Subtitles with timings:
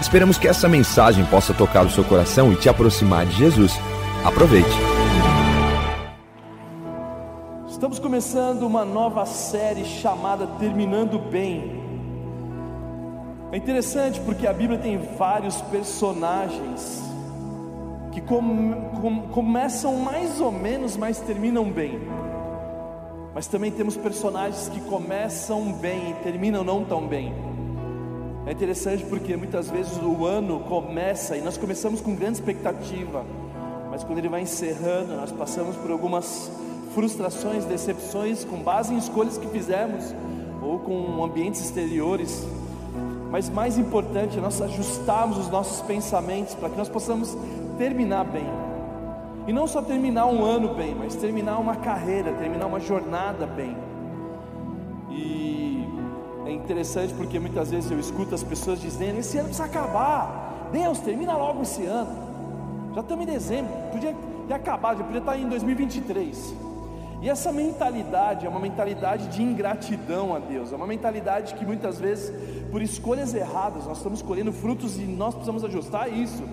[0.00, 3.72] Esperamos que essa mensagem possa tocar o seu coração e te aproximar de Jesus.
[4.24, 4.68] Aproveite.
[7.68, 11.82] Estamos começando uma nova série chamada Terminando Bem.
[13.52, 17.02] É interessante porque a Bíblia tem vários personagens
[18.10, 22.00] que com, com, começam mais ou menos, mas terminam bem.
[23.34, 27.53] Mas também temos personagens que começam bem e terminam não tão bem.
[28.46, 33.24] É interessante porque muitas vezes o ano começa e nós começamos com grande expectativa,
[33.90, 36.50] mas quando ele vai encerrando, nós passamos por algumas
[36.94, 40.14] frustrações, decepções com base em escolhas que fizemos
[40.60, 42.46] ou com ambientes exteriores.
[43.30, 47.36] Mas mais importante é nós ajustarmos os nossos pensamentos para que nós possamos
[47.78, 48.46] terminar bem.
[49.46, 53.74] E não só terminar um ano bem, mas terminar uma carreira, terminar uma jornada bem.
[56.46, 60.68] É interessante porque muitas vezes eu escuto as pessoas dizendo: esse ano precisa acabar.
[60.72, 62.24] Deus, termina logo esse ano.
[62.94, 64.14] Já estamos em dezembro, podia
[64.46, 66.54] ter acabado, já podia estar em 2023.
[67.22, 71.98] E essa mentalidade é uma mentalidade de ingratidão a Deus, é uma mentalidade que muitas
[71.98, 72.30] vezes,
[72.70, 76.44] por escolhas erradas, nós estamos colhendo frutos e nós precisamos ajustar isso.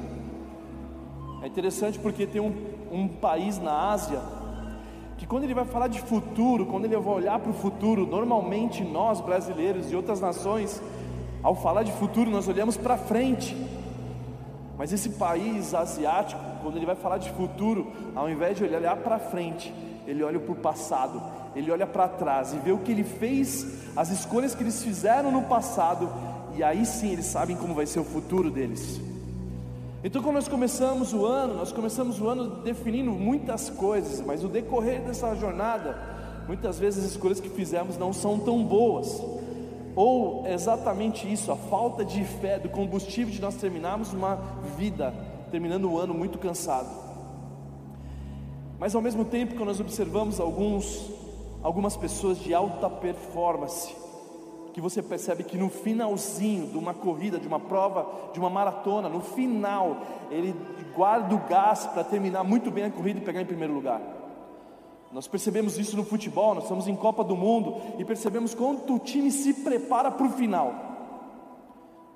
[1.44, 2.53] É interessante porque tem um,
[2.92, 4.22] um país na Ásia
[5.22, 8.84] que quando ele vai falar de futuro, quando ele vai olhar para o futuro, normalmente
[8.84, 10.82] nós brasileiros e outras nações,
[11.44, 13.56] ao falar de futuro, nós olhamos para frente.
[14.80, 19.20] Mas esse país asiático, quando ele vai falar de futuro, ao invés de olhar para
[19.20, 19.72] frente,
[20.08, 21.22] ele olha para o passado,
[21.56, 25.31] ele olha para trás e vê o que ele fez, as escolhas que eles fizeram
[25.31, 26.10] no passado,
[26.56, 29.00] e aí sim eles sabem como vai ser o futuro deles.
[30.03, 34.47] Então, quando nós começamos o ano, nós começamos o ano definindo muitas coisas, mas o
[34.47, 35.95] decorrer dessa jornada,
[36.47, 39.22] muitas vezes as escolhas que fizemos não são tão boas,
[39.95, 44.39] ou exatamente isso, a falta de fé, do combustível de nós terminarmos uma
[44.75, 45.13] vida,
[45.51, 46.89] terminando o ano muito cansado.
[48.79, 51.12] Mas ao mesmo tempo que nós observamos alguns,
[51.62, 53.95] algumas pessoas de alta performance,
[54.74, 59.09] que você percebe que no finalzinho de uma corrida, de uma prova, de uma maratona,
[59.09, 59.98] no final,
[60.30, 60.56] ele
[60.96, 64.02] guarda o gás para terminar muito bem a corrida e pegar em primeiro lugar.
[65.12, 69.00] Nós percebemos isso no futebol, nós estamos em Copa do Mundo e percebemos quanto o
[69.00, 70.74] time se prepara para o final.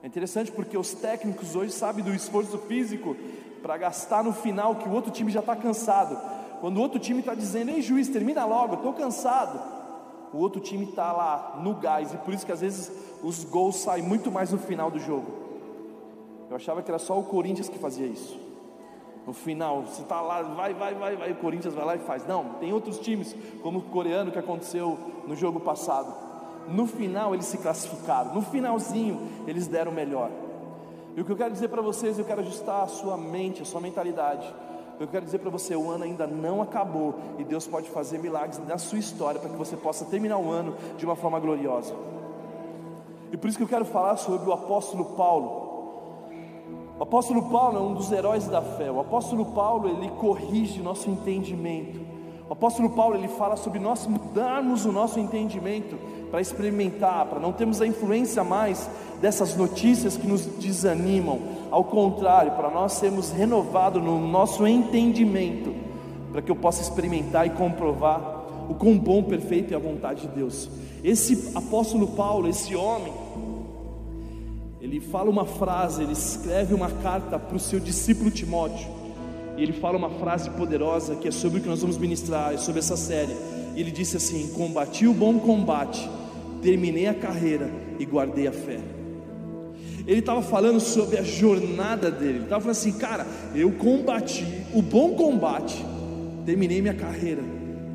[0.01, 3.17] É interessante porque os técnicos hoje sabem do esforço físico
[3.61, 6.17] para gastar no final que o outro time já está cansado.
[6.61, 9.74] Quando o outro time está dizendo, ei juiz, termina logo, estou cansado
[10.35, 12.91] o outro time está lá no gás, e por isso que às vezes
[13.23, 15.31] os gols saem muito mais no final do jogo.
[16.49, 18.37] Eu achava que era só o Corinthians que fazia isso.
[19.25, 22.27] No final, você está lá, vai, vai, vai, vai, o Corinthians vai lá e faz.
[22.27, 26.13] Não, tem outros times, como o coreano que aconteceu no jogo passado.
[26.67, 30.29] No final eles se classificaram, no finalzinho eles deram o melhor.
[31.15, 33.65] E o que eu quero dizer para vocês, eu quero ajustar a sua mente, a
[33.65, 34.53] sua mentalidade.
[34.99, 38.59] Eu quero dizer para você, o ano ainda não acabou e Deus pode fazer milagres
[38.65, 41.93] na sua história para que você possa terminar o ano de uma forma gloriosa.
[43.31, 45.65] E por isso que eu quero falar sobre o apóstolo Paulo.
[46.97, 48.89] O apóstolo Paulo é um dos heróis da fé.
[48.89, 52.14] O apóstolo Paulo, ele corrige nosso entendimento.
[52.47, 55.97] O apóstolo Paulo, ele fala sobre nós mudarmos o nosso entendimento
[56.29, 58.87] para experimentar, para não termos a influência mais
[59.19, 61.39] dessas notícias que nos desanimam,
[61.71, 65.73] ao contrário, para nós sermos renovados no nosso entendimento,
[66.31, 70.27] para que eu possa experimentar e comprovar o quão bom, perfeito é a vontade de
[70.27, 70.69] Deus.
[71.03, 73.13] Esse apóstolo Paulo, esse homem,
[74.81, 78.87] ele fala uma frase, ele escreve uma carta para o seu discípulo Timóteo,
[79.57, 82.57] e ele fala uma frase poderosa que é sobre o que nós vamos ministrar, é
[82.57, 83.35] sobre essa série.
[83.75, 86.09] E ele disse assim: Combati o bom combate,
[86.61, 87.69] terminei a carreira
[87.99, 88.79] e guardei a fé.
[90.07, 92.35] Ele estava falando sobre a jornada dele.
[92.35, 93.25] Ele estava falando assim, cara,
[93.55, 95.83] eu combati o bom combate,
[96.45, 97.41] terminei minha carreira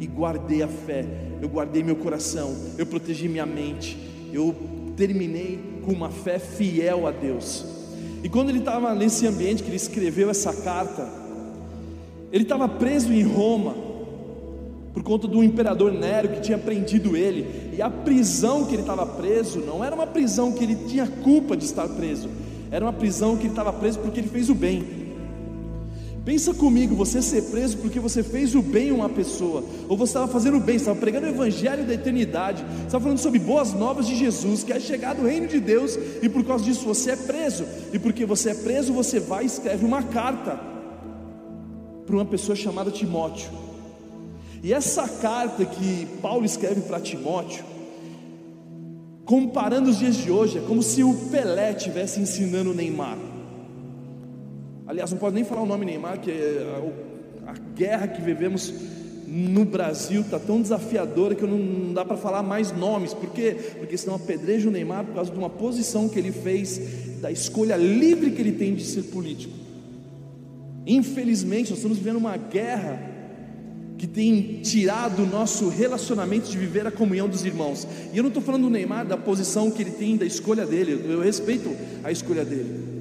[0.01, 1.05] e guardei a fé.
[1.41, 3.97] Eu guardei meu coração, eu protegi minha mente,
[4.33, 4.55] eu
[4.97, 7.65] terminei com uma fé fiel a Deus.
[8.23, 11.09] E quando ele estava nesse ambiente que ele escreveu essa carta,
[12.33, 13.75] ele estava preso em Roma
[14.93, 19.07] por conta do imperador Nero que tinha prendido ele, e a prisão que ele estava
[19.07, 22.29] preso não era uma prisão que ele tinha culpa de estar preso,
[22.71, 25.01] era uma prisão que ele estava preso porque ele fez o bem.
[26.25, 30.11] Pensa comigo, você ser preso porque você fez o bem a uma pessoa, ou você
[30.11, 34.07] estava fazendo o bem, estava pregando o evangelho da eternidade, estava falando sobre boas novas
[34.07, 37.17] de Jesus, que é chegar do reino de Deus, e por causa disso você é
[37.17, 40.61] preso, e porque você é preso, você vai e escreve uma carta
[42.11, 43.49] para uma pessoa chamada Timóteo.
[44.65, 47.65] E essa carta que Paulo escreve para Timóteo,
[49.25, 53.17] comparando os dias de hoje, é como se o Pelé estivesse ensinando o Neymar.
[54.89, 56.83] Aliás, não pode nem falar o nome Neymar, que é
[57.47, 58.75] a, a guerra que vivemos
[59.25, 63.15] no Brasil está tão desafiadora que não, não dá para falar mais nomes.
[63.15, 63.57] Por quê?
[63.79, 67.77] Porque senão apedreja o Neymar por causa de uma posição que ele fez, da escolha
[67.77, 69.60] livre que ele tem de ser político.
[70.87, 73.11] Infelizmente, nós estamos vivendo uma guerra
[73.99, 77.87] que tem tirado o nosso relacionamento de viver a comunhão dos irmãos.
[78.13, 81.05] E eu não estou falando do Neymar, da posição que ele tem, da escolha dele,
[81.07, 81.71] eu respeito
[82.03, 83.01] a escolha dele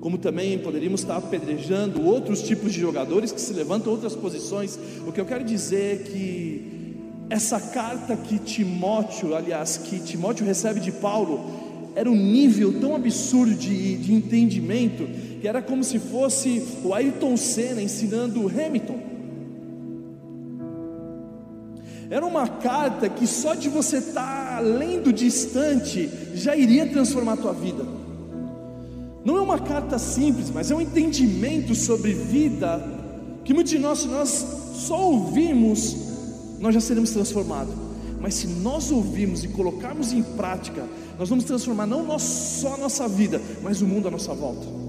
[0.00, 4.78] como também poderíamos estar apedrejando outros tipos de jogadores que se levantam outras posições.
[5.06, 6.96] O que eu quero dizer é que
[7.28, 11.44] essa carta que Timóteo, aliás, que Timóteo recebe de Paulo,
[11.94, 15.06] era um nível tão absurdo de, de entendimento
[15.40, 19.00] que era como se fosse o Ayrton Senna ensinando Hamilton.
[22.10, 27.52] Era uma carta que só de você estar lendo distante já iria transformar a tua
[27.52, 27.84] vida.
[29.24, 32.82] Não é uma carta simples, mas é um entendimento sobre vida
[33.44, 35.96] que muitos de nós, se nós só ouvirmos,
[36.58, 37.74] nós já seremos transformados.
[38.20, 40.84] Mas se nós ouvirmos e colocarmos em prática,
[41.18, 44.79] nós vamos transformar não só a nossa vida, mas o mundo à nossa volta.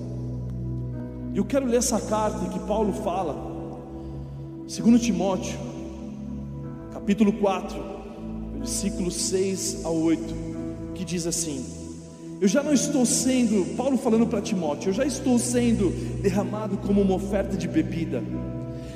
[1.33, 3.33] Eu quero ler essa carta que Paulo fala,
[4.67, 5.57] 2 Timóteo,
[6.91, 7.77] capítulo 4,
[8.57, 10.35] versículos 6 a 8,
[10.93, 11.81] que diz assim:
[12.41, 15.91] eu já não estou sendo, Paulo falando para Timóteo, eu já estou sendo
[16.23, 18.23] derramado como uma oferta de bebida.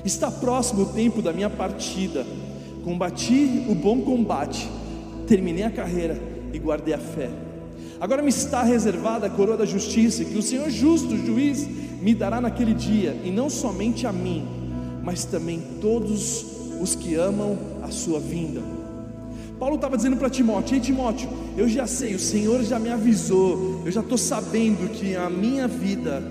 [0.04, 2.26] Está próximo o tempo da minha partida.
[2.84, 4.68] Combati o bom combate,
[5.28, 6.20] terminei a carreira
[6.52, 7.30] e guardei a fé.
[8.00, 11.68] Agora me está reservada a coroa da justiça, que o Senhor justo, juiz,
[12.06, 14.46] me dará naquele dia, e não somente a mim,
[15.02, 16.46] mas também todos
[16.80, 18.62] os que amam a sua vinda.
[19.58, 23.82] Paulo estava dizendo para Timóteo: Ei Timóteo, eu já sei, o Senhor já me avisou,
[23.84, 26.22] eu já estou sabendo que a minha vida,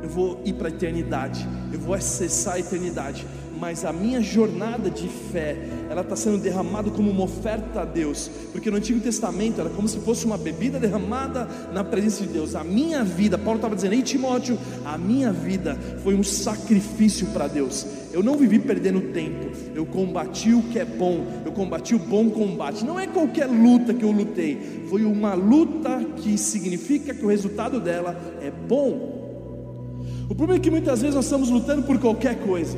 [0.00, 3.26] eu vou ir para a eternidade, eu vou acessar a eternidade,
[3.58, 5.56] mas a minha jornada de fé,
[5.88, 9.88] ela está sendo derramada como uma oferta a Deus, porque no Antigo Testamento era como
[9.88, 12.54] se fosse uma bebida derramada na presença de Deus.
[12.54, 17.46] A minha vida, Paulo estava dizendo, ei Timóteo, a minha vida foi um sacrifício para
[17.48, 17.86] Deus.
[18.12, 22.30] Eu não vivi perdendo tempo, eu combati o que é bom, eu combati o bom
[22.30, 22.84] combate.
[22.84, 27.80] Não é qualquer luta que eu lutei, foi uma luta que significa que o resultado
[27.80, 29.16] dela é bom.
[30.28, 32.76] O problema é que muitas vezes nós estamos lutando por qualquer coisa.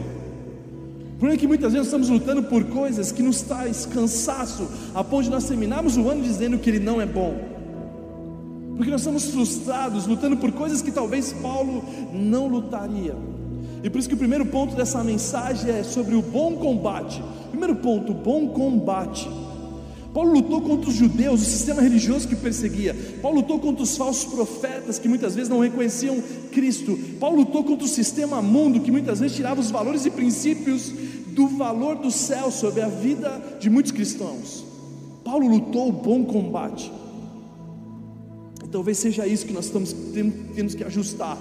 [1.18, 5.24] Problema é que muitas vezes estamos lutando por coisas que nos traz cansaço, a ponto
[5.24, 7.34] de nós terminarmos o ano dizendo que ele não é bom.
[8.76, 11.82] Porque nós estamos frustrados, lutando por coisas que talvez Paulo
[12.14, 13.16] não lutaria.
[13.82, 17.20] E por isso que o primeiro ponto dessa mensagem é sobre o bom combate.
[17.50, 19.28] Primeiro ponto, bom combate.
[20.12, 22.96] Paulo lutou contra os judeus, o sistema religioso que perseguia.
[23.20, 26.98] Paulo lutou contra os falsos profetas que muitas vezes não reconheciam Cristo.
[27.20, 30.92] Paulo lutou contra o sistema mundo que muitas vezes tirava os valores e princípios
[31.28, 34.64] do valor do céu sobre a vida de muitos cristãos.
[35.24, 36.90] Paulo lutou o bom combate.
[38.64, 41.38] E talvez seja isso que nós estamos tendo que ajustar,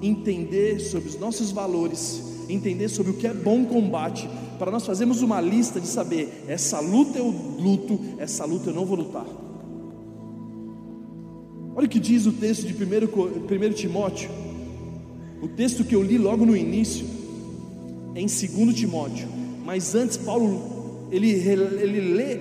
[0.00, 5.22] entender sobre os nossos valores, entender sobre o que é bom combate, para nós fazermos
[5.22, 9.26] uma lista de saber, essa luta eu luto, essa luta eu não vou lutar.
[11.76, 14.30] Olha o que diz o texto de 1 Timóteo,
[15.42, 17.06] o texto que eu li logo no início,
[18.14, 19.28] em 2 Timóteo,
[19.64, 21.98] mas antes Paulo ele, ele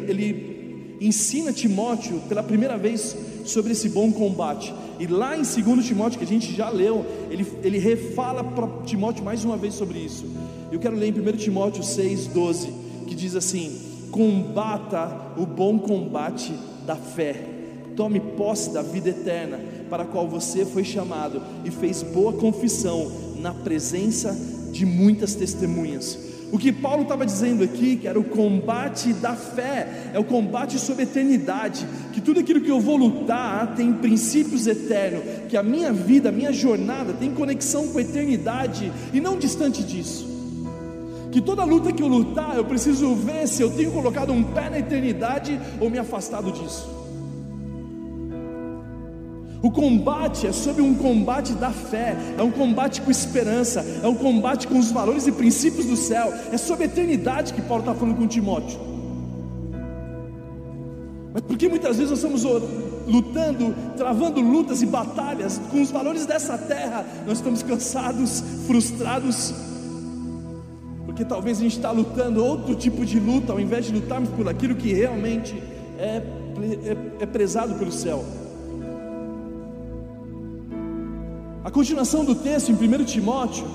[0.07, 3.15] ele ensina Timóteo pela primeira vez
[3.45, 4.73] sobre esse bom combate.
[4.99, 9.23] E lá em 2 Timóteo, que a gente já leu, ele, ele refala para Timóteo
[9.23, 10.25] mais uma vez sobre isso.
[10.71, 12.69] Eu quero ler em 1 Timóteo 6,12,
[13.07, 13.79] que diz assim:
[14.11, 16.53] Combata o bom combate
[16.85, 17.47] da fé,
[17.95, 19.59] tome posse da vida eterna,
[19.89, 24.35] para a qual você foi chamado e fez boa confissão na presença
[24.71, 26.32] de muitas testemunhas.
[26.53, 30.77] O que Paulo estava dizendo aqui, que era o combate da fé, é o combate
[30.77, 31.83] sobre a eternidade,
[32.13, 36.31] que tudo aquilo que eu vou lutar tem princípios eternos, que a minha vida, a
[36.31, 40.27] minha jornada tem conexão com a eternidade e não distante disso.
[41.31, 44.69] Que toda luta que eu lutar, eu preciso ver se eu tenho colocado um pé
[44.69, 47.02] na eternidade ou me afastado disso.
[49.73, 54.67] Combate é sobre um combate da fé, é um combate com esperança, é um combate
[54.67, 58.15] com os valores e princípios do céu, é sobre a eternidade que Paulo está falando
[58.15, 58.79] com Timóteo.
[61.33, 62.63] Mas porque muitas vezes nós estamos
[63.07, 69.53] lutando, travando lutas e batalhas com os valores dessa terra, nós estamos cansados, frustrados,
[71.03, 74.47] porque talvez a gente está lutando outro tipo de luta, ao invés de lutarmos por
[74.47, 75.55] aquilo que realmente
[75.97, 76.21] é,
[76.85, 78.23] é, é prezado pelo céu.
[81.63, 83.65] A continuação do texto em 1 Timóteo,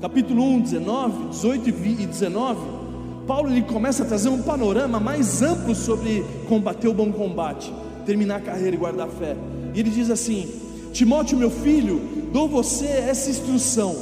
[0.00, 2.60] capítulo 1, 19, 18 e 19,
[3.24, 7.72] Paulo ele começa a trazer um panorama mais amplo sobre combater o bom combate,
[8.04, 9.36] terminar a carreira e guardar a fé.
[9.72, 10.48] E ele diz assim:
[10.92, 12.02] Timóteo, meu filho,
[12.32, 13.94] dou você essa instrução,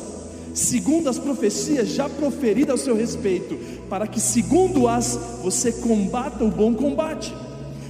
[0.55, 3.59] segundo as profecias já proferidas ao seu respeito,
[3.91, 7.35] para que, segundo as, você combata o bom combate,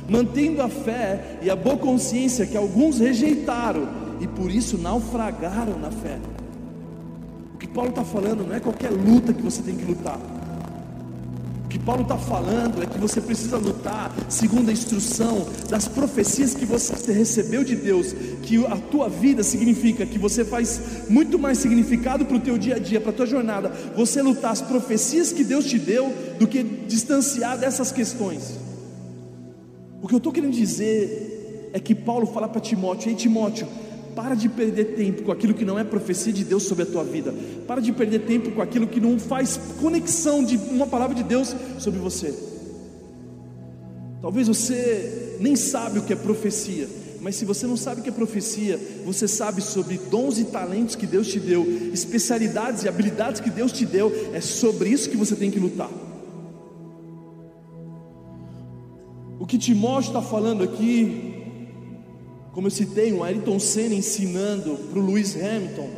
[0.08, 5.90] mantendo a fé e a boa consciência que alguns rejeitaram e por isso naufragaram na
[5.90, 6.16] fé.
[7.54, 10.18] O que Paulo está falando não é qualquer luta que você tem que lutar.
[11.64, 16.54] O que Paulo está falando é que você precisa lutar segundo a instrução das profecias
[16.54, 21.58] que você recebeu de Deus, que a tua vida significa que você faz muito mais
[21.58, 25.32] significado para o teu dia a dia, para a tua jornada, você lutar as profecias
[25.32, 28.56] que Deus te deu do que distanciar dessas questões.
[30.00, 33.66] O que eu estou querendo dizer é que Paulo fala para Timóteo: Ei Timóteo,
[34.14, 37.04] para de perder tempo com aquilo que não é profecia de Deus sobre a tua
[37.04, 37.34] vida.
[37.66, 41.54] Para de perder tempo com aquilo que não faz conexão de uma palavra de Deus
[41.78, 42.34] sobre você.
[44.20, 46.88] Talvez você nem sabe o que é profecia,
[47.20, 50.94] mas se você não sabe o que é profecia, você sabe sobre dons e talentos
[50.94, 55.16] que Deus te deu, especialidades e habilidades que Deus te deu, é sobre isso que
[55.16, 55.90] você tem que lutar.
[59.40, 61.31] O que Timóteo está falando aqui
[62.52, 65.88] como eu citei, um Ayrton Senna ensinando para o Lewis Hamilton.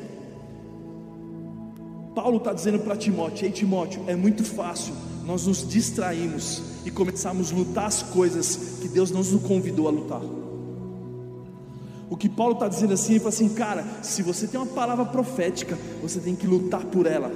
[2.15, 4.95] Paulo está dizendo para Timóteo: Ei Timóteo, é muito fácil
[5.27, 9.91] nós nos distrairmos e começarmos a lutar as coisas que Deus não nos convidou a
[9.91, 10.23] lutar.
[12.09, 15.05] O que Paulo está dizendo assim, ele fala assim, cara, se você tem uma palavra
[15.07, 17.33] profética, você tem que lutar por ela,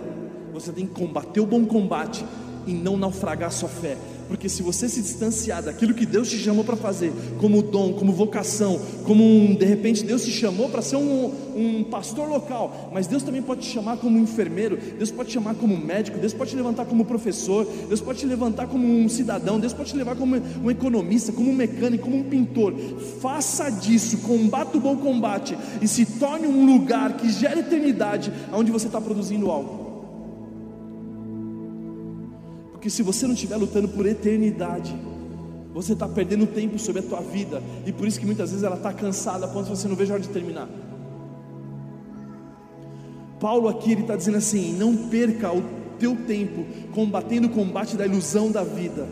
[0.52, 2.24] você tem que combater o bom combate
[2.66, 3.96] e não naufragar sua fé,
[4.28, 8.12] porque se você se distanciar daquilo que Deus te chamou para fazer, como dom, como
[8.12, 13.06] vocação, como um, de repente Deus te chamou para ser um, um pastor local, mas
[13.06, 16.34] Deus também pode te chamar como um enfermeiro, Deus pode te chamar como médico, Deus
[16.34, 19.96] pode te levantar como professor, Deus pode te levantar como um cidadão, Deus pode te
[19.96, 22.74] levar como um economista, como um mecânico, como um pintor.
[23.20, 28.70] Faça disso, combata o bom combate e se torne um lugar que gere eternidade, onde
[28.70, 29.87] você está produzindo algo.
[32.88, 34.96] Porque se você não estiver lutando por eternidade,
[35.74, 37.62] você está perdendo tempo sobre a tua vida.
[37.84, 40.22] E por isso que muitas vezes ela está cansada, de você não veja a hora
[40.22, 40.66] de terminar.
[43.38, 45.62] Paulo aqui ele está dizendo assim: não perca o
[45.98, 46.64] teu tempo
[46.94, 49.06] combatendo o combate da ilusão da vida.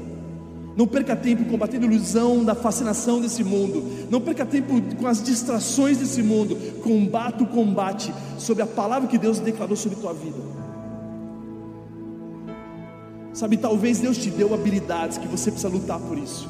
[0.74, 3.84] Não perca tempo combatendo a ilusão da fascinação desse mundo.
[4.10, 6.56] Não perca tempo com as distrações desse mundo.
[6.82, 10.65] Combata o combate sobre a palavra que Deus declarou sobre tua vida.
[13.36, 16.48] Sabe, talvez Deus te deu habilidades que você precisa lutar por isso.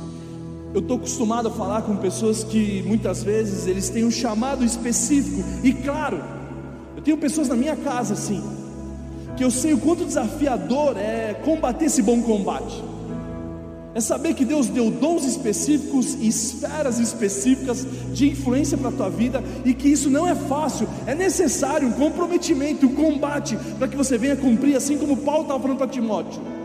[0.73, 5.43] Eu estou acostumado a falar com pessoas que muitas vezes eles têm um chamado específico,
[5.65, 6.23] e claro,
[6.95, 8.41] eu tenho pessoas na minha casa assim,
[9.37, 12.85] que eu sei o quanto desafiador é combater esse bom combate.
[13.93, 19.11] É saber que Deus deu dons específicos e esferas específicas de influência para a tua
[19.11, 23.97] vida e que isso não é fácil, é necessário um comprometimento, um combate para que
[23.97, 26.56] você venha cumprir, assim como Paulo estava falando para Timóteo.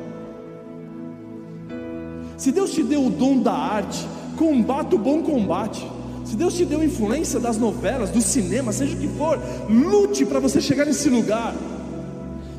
[2.42, 4.04] Se Deus te deu o dom da arte,
[4.36, 5.88] combata o bom combate.
[6.26, 10.40] Se Deus te deu influência das novelas, do cinema, seja o que for, lute para
[10.40, 11.54] você chegar nesse lugar.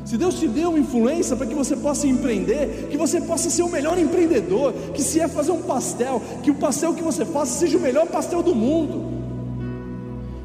[0.05, 3.69] Se Deus te deu influência para que você possa empreender, que você possa ser o
[3.69, 7.77] melhor empreendedor, que se é fazer um pastel, que o pastel que você faça seja
[7.77, 9.03] o melhor pastel do mundo.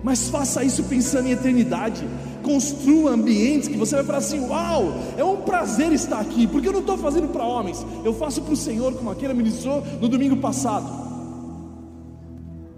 [0.03, 2.05] Mas faça isso pensando em eternidade
[2.49, 6.73] construa ambientes que você vai falar assim: Uau, é um prazer estar aqui, porque eu
[6.73, 10.39] não estou fazendo para homens, eu faço para o Senhor, como aquele ministrou no domingo
[10.39, 11.07] passado.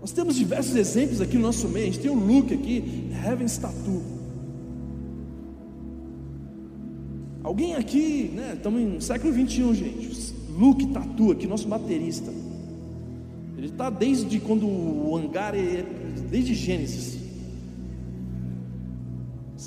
[0.00, 3.58] Nós temos diversos exemplos aqui no nosso meio, a gente tem o Luke aqui, Heaven's
[3.58, 4.02] Tattoo.
[7.44, 8.54] Alguém aqui, né?
[8.56, 10.34] Estamos no século 21, gente.
[10.58, 12.30] Luke Tatu aqui, nosso baterista.
[13.56, 15.84] Ele está desde quando o hangar é,
[16.28, 17.19] desde Gênesis.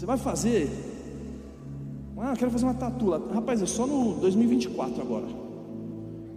[0.03, 0.69] Você vai fazer?
[2.17, 3.21] Ah, eu quero fazer uma tatu lá.
[3.33, 5.27] Rapaz, é só no 2024 agora.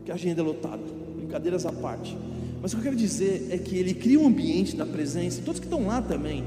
[0.05, 0.85] Que a agenda é lotada.
[1.17, 2.17] Brincadeiras à parte.
[2.63, 5.59] Mas o que eu quero dizer é que ele cria um ambiente da presença, todos
[5.59, 6.45] que estão lá também,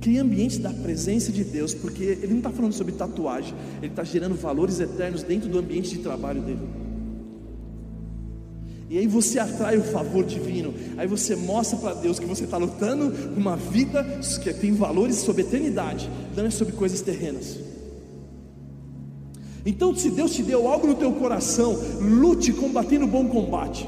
[0.00, 4.02] cria ambiente da presença de Deus, porque ele não está falando sobre tatuagem, ele está
[4.02, 6.87] gerando valores eternos dentro do ambiente de trabalho dele.
[8.90, 12.56] E aí você atrai o favor divino, aí você mostra para Deus que você está
[12.56, 14.02] lutando uma vida
[14.42, 17.58] que tem valores sobre eternidade, não é sobre coisas terrenas.
[19.66, 23.86] Então, se Deus te deu algo no teu coração, lute combatendo o bom combate,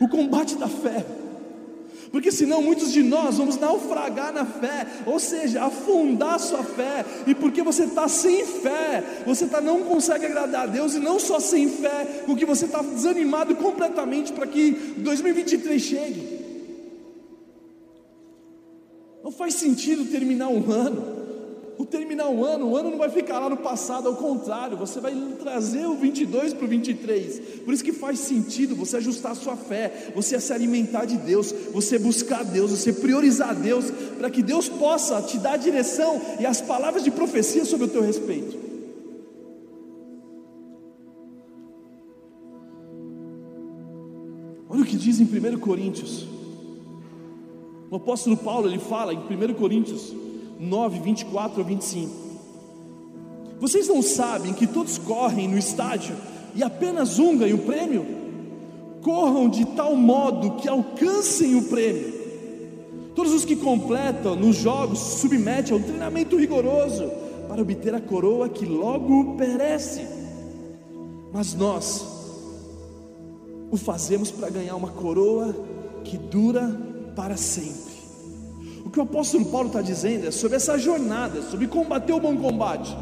[0.00, 1.04] o combate da fé
[2.12, 7.34] porque senão muitos de nós vamos naufragar na fé, ou seja, afundar sua fé, e
[7.34, 11.40] porque você está sem fé, você tá, não consegue agradar a Deus, e não só
[11.40, 16.42] sem fé, com que você está desanimado completamente para que 2023 chegue.
[19.24, 21.21] Não faz sentido terminar um ano
[21.82, 25.00] o terminar o ano, o ano não vai ficar lá no passado, ao contrário, você
[25.00, 27.40] vai trazer o 22 para o 23.
[27.64, 31.52] Por isso que faz sentido você ajustar a sua fé, você se alimentar de Deus,
[31.72, 36.46] você buscar Deus, você priorizar Deus, para que Deus possa te dar a direção e
[36.46, 38.56] as palavras de profecia sobre o teu respeito.
[44.70, 46.28] Olha o que diz em 1 Coríntios.
[47.90, 50.22] O apóstolo Paulo ele fala em 1 Coríntios
[50.62, 52.12] 9, 24 a 25.
[53.58, 56.14] Vocês não sabem que todos correm no estádio
[56.54, 58.06] e apenas um ganha o prêmio?
[59.02, 62.22] Corram de tal modo que alcancem o prêmio.
[63.12, 67.10] Todos os que completam nos jogos se submetem a um treinamento rigoroso
[67.48, 70.06] para obter a coroa que logo perece.
[71.32, 72.06] Mas nós
[73.68, 75.56] o fazemos para ganhar uma coroa
[76.04, 76.80] que dura
[77.16, 77.91] para sempre
[78.92, 82.94] que o apóstolo Paulo está dizendo é sobre essa jornada, sobre combater o bom combate.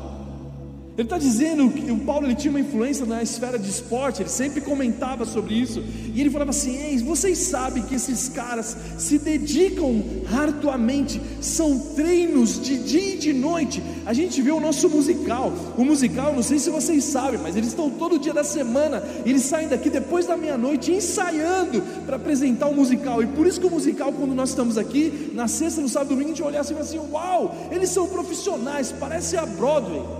[1.01, 4.29] Ele está dizendo que o Paulo ele tinha uma influência na esfera de esporte, ele
[4.29, 5.83] sempre comentava sobre isso,
[6.15, 12.61] e ele falava assim: Ei, vocês sabem que esses caras se dedicam arduamente, são treinos
[12.61, 13.83] de dia e de noite.
[14.05, 17.71] A gente vê o nosso musical, o musical, não sei se vocês sabem, mas eles
[17.71, 22.75] estão todo dia da semana, eles saem daqui depois da meia-noite ensaiando para apresentar o
[22.75, 26.11] musical, e por isso que o musical, quando nós estamos aqui, na sexta, no sábado,
[26.11, 30.20] domingo, a gente olha assim e fala assim: Uau, eles são profissionais, parece a Broadway.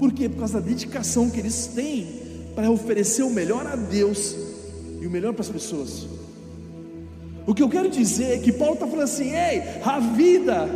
[0.00, 0.30] Por quê?
[0.30, 2.08] Por causa da dedicação que eles têm
[2.54, 4.34] para oferecer o melhor a Deus
[4.98, 6.06] e o melhor para as pessoas.
[7.46, 10.66] O que eu quero dizer é que Paulo está falando assim: ei, a vida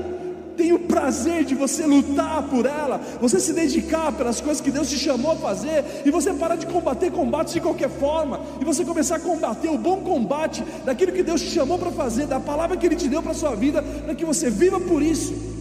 [0.58, 4.90] tem o prazer de você lutar por ela, você se dedicar pelas coisas que Deus
[4.90, 8.84] te chamou a fazer, e você parar de combater combates de qualquer forma, e você
[8.84, 12.76] começar a combater o bom combate daquilo que Deus te chamou para fazer, da palavra
[12.76, 15.54] que Ele te deu para a sua vida, para que você viva por isso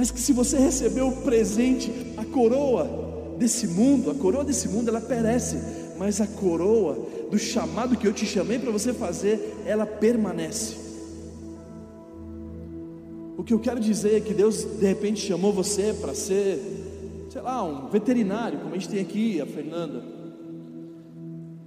[0.00, 1.90] mas que se você recebeu o presente,
[2.30, 5.58] coroa desse mundo, a coroa desse mundo, ela perece,
[5.98, 6.98] mas a coroa
[7.30, 10.76] do chamado que eu te chamei para você fazer, ela permanece.
[13.36, 16.60] O que eu quero dizer é que Deus de repente chamou você para ser,
[17.30, 20.19] sei lá, um veterinário, como a gente tem aqui, a Fernanda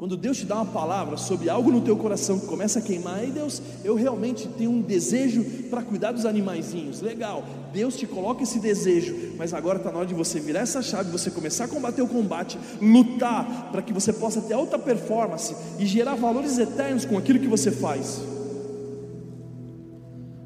[0.04, 3.20] quando Deus te dá uma palavra sobre algo no teu coração que começa a queimar,
[3.20, 7.00] aí Deus, eu realmente tenho um desejo para cuidar dos animaizinhos.
[7.00, 10.82] Legal, Deus te coloca esse desejo, mas agora está na hora de você virar essa
[10.82, 15.56] chave, você começar a combater o combate, lutar para que você possa ter alta performance
[15.80, 18.22] e gerar valores eternos com aquilo que você faz.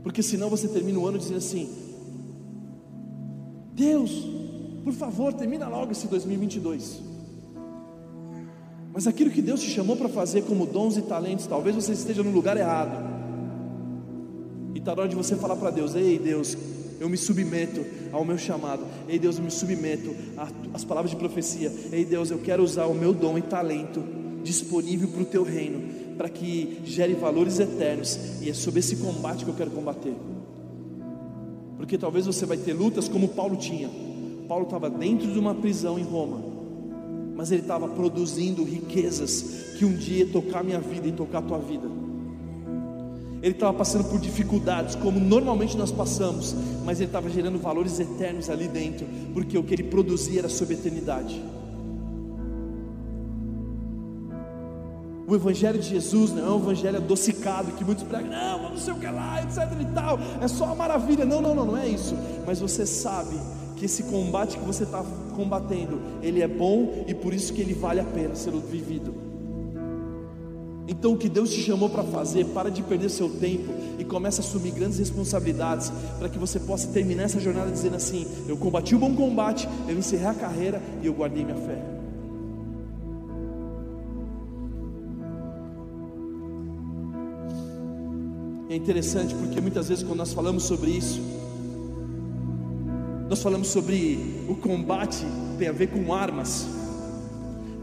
[0.03, 1.67] Porque senão você termina o ano dizendo assim:
[3.73, 4.11] Deus,
[4.83, 7.06] por favor, termina logo esse 2022.
[8.97, 12.23] Mas aquilo que Deus te chamou para fazer como dons e talentos, talvez você esteja
[12.23, 12.97] no lugar errado.
[14.73, 16.57] E está na hora de você falar para Deus: Ei Deus,
[16.99, 18.81] eu me submeto ao meu chamado.
[19.07, 20.15] Ei Deus, eu me submeto
[20.73, 21.71] às palavras de profecia.
[21.91, 24.03] Ei Deus, eu quero usar o meu dom e talento
[24.43, 28.19] disponível para o teu reino, para que gere valores eternos.
[28.41, 30.15] E é sobre esse combate que eu quero combater.
[31.77, 33.91] Porque talvez você vai ter lutas como Paulo tinha.
[34.47, 36.46] Paulo estava dentro de uma prisão em Roma
[37.37, 41.41] mas ele estava produzindo riquezas que um dia ia tocar minha vida e tocar a
[41.43, 41.87] tua vida.
[43.43, 48.49] Ele estava passando por dificuldades, como normalmente nós passamos, mas ele estava gerando valores eternos
[48.49, 51.39] ali dentro, porque o que ele produzia era sobre a eternidade.
[55.27, 58.93] O Evangelho de Jesus não é um evangelho adocicado que muitos pregam, não, não sei
[58.93, 61.23] o que lá, etc e tal, é só uma maravilha.
[61.25, 62.15] Não, não, não, não é isso.
[62.47, 63.37] Mas você sabe
[63.77, 65.03] que esse combate que você está
[65.35, 69.13] combatendo, ele é bom e por isso que ele vale a pena ser vivido.
[70.87, 74.41] Então o que Deus te chamou para fazer, para de perder seu tempo e comece
[74.41, 78.95] a assumir grandes responsabilidades para que você possa terminar essa jornada dizendo assim: eu combati
[78.95, 81.97] o bom combate, eu encerrei a carreira e eu guardei minha fé.
[88.69, 91.21] É interessante porque muitas vezes quando nós falamos sobre isso,
[93.29, 95.25] nós falamos sobre o combate
[95.57, 96.65] tem a ver com armas,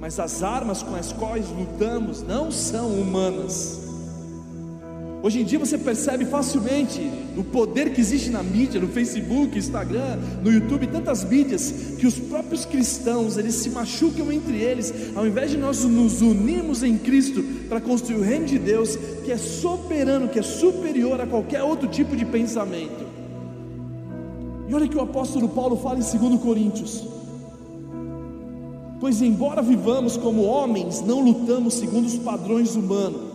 [0.00, 3.80] mas as armas com as quais lutamos não são humanas.
[5.22, 7.00] Hoje em dia você percebe facilmente
[7.37, 12.18] o poder que existe na mídia, no Facebook, Instagram, no YouTube, tantas mídias, que os
[12.18, 17.42] próprios cristãos eles se machucam entre eles, ao invés de nós nos unirmos em Cristo
[17.68, 21.88] para construir o reino de Deus, que é soberano, que é superior a qualquer outro
[21.88, 23.13] tipo de pensamento.
[24.68, 27.05] E olha que o apóstolo Paulo fala em 2 Coríntios.
[29.00, 33.35] Pois embora vivamos como homens, não lutamos segundo os padrões humanos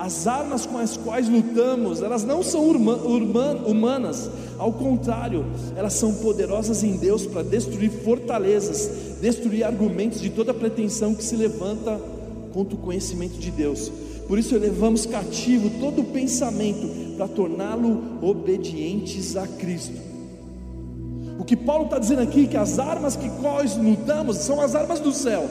[0.00, 5.44] as armas com as quais lutamos, elas não são humanas, ao contrário,
[5.76, 11.36] elas são poderosas em Deus para destruir fortalezas, destruir argumentos de toda pretensão que se
[11.36, 12.00] levanta
[12.54, 13.92] contra o conhecimento de Deus.
[14.26, 20.09] Por isso elevamos cativo todo pensamento para torná-lo obedientes a Cristo.
[21.40, 24.74] O que Paulo está dizendo aqui é que as armas que nós lutamos são as
[24.74, 25.48] armas do céu.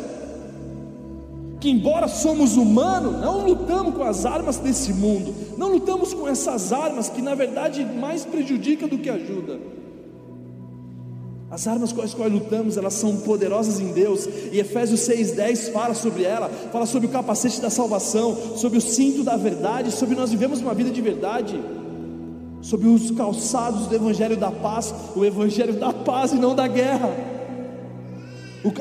[1.59, 6.71] Que embora somos humanos, não lutamos com as armas desse mundo, não lutamos com essas
[6.71, 9.59] armas que na verdade mais prejudica do que ajuda.
[11.49, 15.95] As armas com as quais lutamos, elas são poderosas em Deus, e Efésios 6,10 fala
[15.95, 20.29] sobre ela, fala sobre o capacete da salvação, sobre o cinto da verdade, sobre nós
[20.29, 21.59] vivemos uma vida de verdade,
[22.61, 27.09] sobre os calçados do Evangelho da paz, o Evangelho da paz e não da guerra,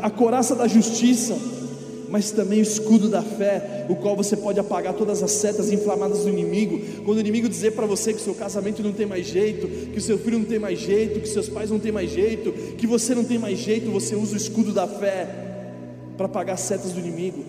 [0.03, 1.37] a coraça da justiça,
[2.09, 6.21] mas também o escudo da fé, o qual você pode apagar todas as setas inflamadas
[6.21, 6.81] do inimigo.
[7.05, 10.19] Quando o inimigo dizer para você que seu casamento não tem mais jeito, que seu
[10.19, 13.25] filho não tem mais jeito, que seus pais não têm mais jeito, que você não
[13.25, 15.29] tem mais jeito, você usa o escudo da fé
[16.17, 17.45] para apagar as setas do inimigo.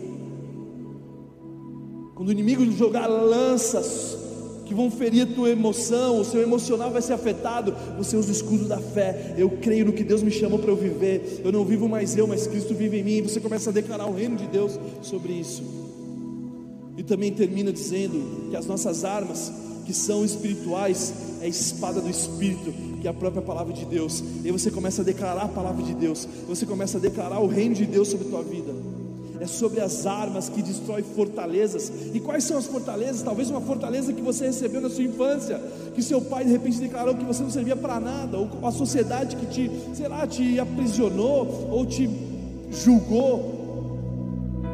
[2.13, 4.28] Quando o inimigo jogar lanças
[4.69, 7.75] que vão ferir a tua emoção, o seu emocional vai ser afetado.
[7.97, 9.33] Você usa o escudo da fé.
[9.35, 11.41] Eu creio no que Deus me chamou para eu viver.
[11.43, 13.21] Eu não vivo mais eu, mas Cristo vive em mim.
[13.23, 15.63] Você começa a declarar o reino de Deus sobre isso.
[16.95, 19.51] E também termina dizendo que as nossas armas,
[19.87, 24.23] que são espirituais, é a espada do Espírito, que é a própria palavra de Deus.
[24.43, 26.27] E aí você começa a declarar a palavra de Deus.
[26.47, 28.71] Você começa a declarar o reino de Deus sobre a tua vida
[29.39, 31.91] é sobre as armas que destrói fortalezas.
[32.13, 33.21] E quais são as fortalezas?
[33.21, 35.61] Talvez uma fortaleza que você recebeu na sua infância,
[35.95, 39.35] que seu pai de repente declarou que você não servia para nada, ou a sociedade
[39.35, 42.09] que te, sei lá, te aprisionou ou te
[42.71, 43.57] julgou.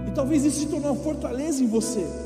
[0.07, 2.24] E talvez isso se tornou uma fortaleza em você.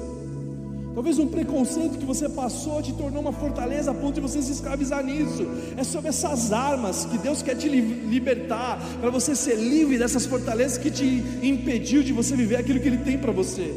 [1.00, 4.52] Talvez um preconceito que você passou te tornou uma fortaleza a ponto de você se
[4.52, 5.48] escravizar nisso.
[5.78, 10.78] É sobre essas armas que Deus quer te libertar, para você ser livre dessas fortalezas
[10.78, 13.74] que te impediu de você viver aquilo que Ele tem para você.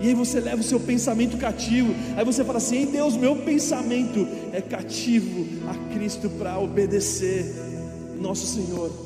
[0.00, 1.94] E aí você leva o seu pensamento cativo.
[2.16, 7.44] Aí você fala assim: em Deus, meu pensamento é cativo a Cristo para obedecer
[8.18, 9.05] nosso Senhor.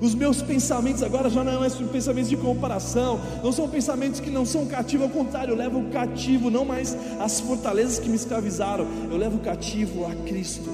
[0.00, 4.46] Os meus pensamentos agora já não são pensamentos de comparação, não são pensamentos que não
[4.46, 9.18] são cativos, ao contrário, eu levo cativo não mais as fortalezas que me escravizaram, eu
[9.18, 10.70] levo cativo a Cristo.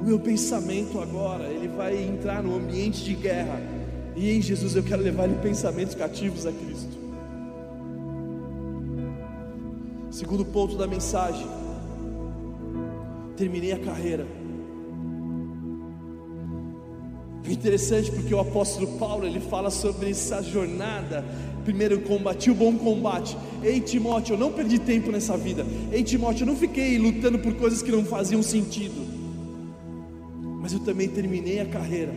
[0.00, 3.62] O meu pensamento agora, ele vai entrar no ambiente de guerra,
[4.16, 7.00] e em Jesus eu quero levar ele pensamentos cativos a Cristo.
[10.10, 11.46] Segundo ponto da mensagem,
[13.36, 14.41] terminei a carreira
[17.48, 21.24] Interessante porque o apóstolo Paulo ele fala sobre essa jornada.
[21.64, 23.36] Primeiro, combati o bom combate.
[23.62, 25.66] Ei, Timóteo, eu não perdi tempo nessa vida.
[25.92, 29.06] Ei, Timóteo, eu não fiquei lutando por coisas que não faziam sentido.
[30.60, 32.12] Mas eu também terminei a carreira.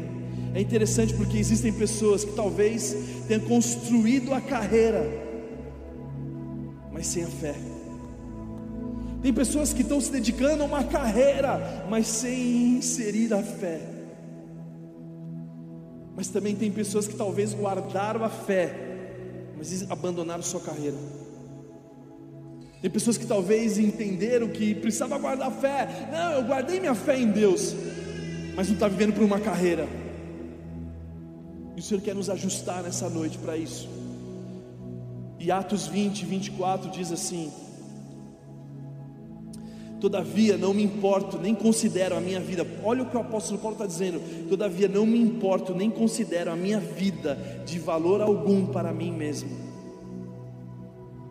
[0.54, 2.96] É interessante porque existem pessoas que talvez
[3.28, 5.06] tenham construído a carreira,
[6.94, 7.56] mas sem a fé.
[9.22, 13.95] Tem pessoas que estão se dedicando a uma carreira, mas sem inserir a fé.
[16.16, 18.74] Mas também tem pessoas que talvez guardaram a fé,
[19.58, 20.96] mas abandonaram sua carreira.
[22.82, 26.08] Tem pessoas que talvez entenderam que precisava guardar a fé.
[26.12, 27.76] Não, eu guardei minha fé em Deus,
[28.56, 29.88] mas não está vivendo por uma carreira.
[31.76, 33.90] E o Senhor quer nos ajustar nessa noite para isso.
[35.40, 37.52] E Atos 20, 24 diz assim:
[40.06, 42.64] Todavia não me importo, nem considero a minha vida.
[42.84, 44.22] Olha o que o apóstolo Paulo está dizendo.
[44.48, 49.50] Todavia não me importo, nem considero a minha vida de valor algum para mim mesmo.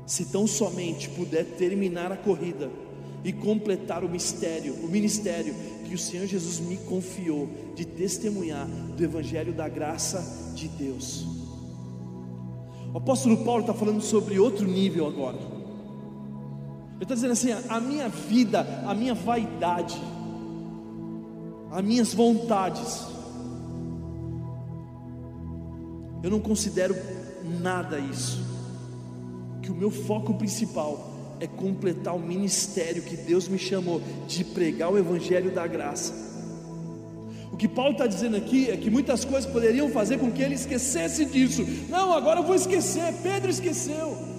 [0.04, 2.68] Se tão somente puder terminar a corrida
[3.22, 9.04] e completar o mistério, o ministério que o Senhor Jesus me confiou de testemunhar do
[9.04, 11.24] Evangelho da graça de Deus.
[12.92, 15.53] O apóstolo Paulo está falando sobre outro nível agora.
[17.04, 19.94] Está dizendo assim: a minha vida, a minha vaidade,
[21.70, 23.04] as minhas vontades,
[26.22, 26.96] eu não considero
[27.60, 28.42] nada isso.
[29.60, 34.90] Que o meu foco principal é completar o ministério que Deus me chamou de pregar
[34.90, 36.14] o Evangelho da graça.
[37.52, 40.54] O que Paulo está dizendo aqui é que muitas coisas poderiam fazer com que ele
[40.54, 41.66] esquecesse disso.
[41.90, 43.12] Não, agora eu vou esquecer.
[43.22, 44.33] Pedro esqueceu.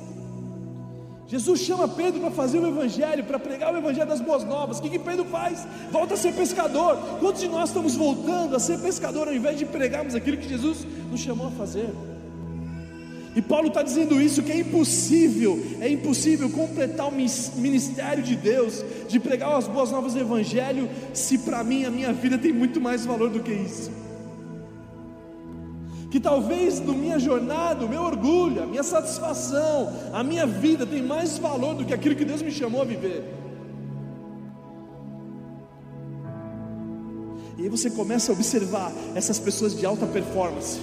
[1.28, 4.78] Jesus chama Pedro para fazer o Evangelho, para pregar o Evangelho das Boas Novas.
[4.78, 5.66] O que, que Pedro faz?
[5.92, 6.98] Volta a ser pescador.
[7.20, 10.86] Quantos de nós estamos voltando a ser pescador ao invés de pregarmos aquilo que Jesus
[11.10, 11.90] nos chamou a fazer?
[13.36, 18.86] E Paulo está dizendo isso: que é impossível, é impossível completar o ministério de Deus,
[19.10, 22.80] de pregar as boas novas do Evangelho, se para mim a minha vida tem muito
[22.80, 24.05] mais valor do que isso
[26.16, 31.04] que talvez na minha jornada, o meu orgulho, a minha satisfação, a minha vida tem
[31.04, 33.22] mais valor do que aquilo que Deus me chamou a viver.
[37.58, 40.80] E aí você começa a observar essas pessoas de alta performance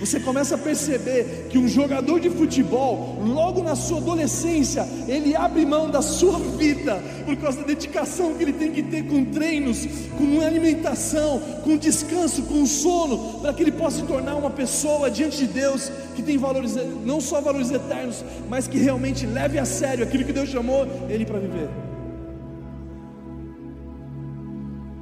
[0.00, 5.66] você começa a perceber que um jogador de futebol, logo na sua adolescência, ele abre
[5.66, 9.86] mão da sua vida por causa da dedicação que ele tem que ter com treinos,
[10.16, 15.36] com alimentação, com descanso, com sono, para que ele possa se tornar uma pessoa diante
[15.36, 20.02] de Deus que tem valores, não só valores eternos, mas que realmente leve a sério
[20.02, 21.68] aquilo que Deus chamou ele para viver.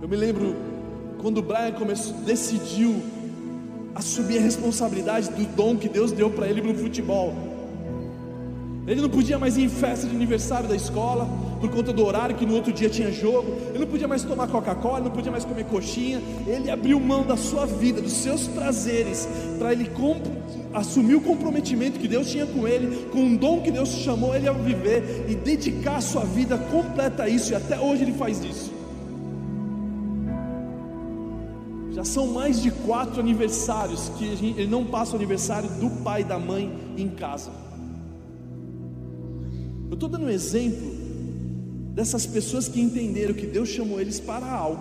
[0.02, 0.56] Eu me lembro
[1.20, 3.00] quando o Brian começou, decidiu
[3.94, 7.35] assumir a responsabilidade do dom que Deus deu para ele no futebol.
[8.88, 11.29] Ele não podia mais ir em festa de aniversário da escola,
[11.61, 13.55] por conta do horário que no outro dia tinha jogo.
[13.68, 16.22] Ele não podia mais tomar Coca-Cola, não podia mais comer coxinha.
[16.46, 19.90] Ele abriu mão da sua vida, dos seus prazeres, para ele
[20.72, 24.48] assumir o comprometimento que Deus tinha com ele, com um dom que Deus chamou ele
[24.48, 27.53] a viver e dedicar a sua vida completa a isso.
[27.53, 28.77] E até hoje ele faz isso.
[31.98, 36.20] Já são mais de quatro aniversários que gente, ele não passa o aniversário do pai
[36.20, 37.50] e da mãe em casa.
[39.88, 40.92] Eu estou dando um exemplo
[41.96, 44.80] dessas pessoas que entenderam que Deus chamou eles para algo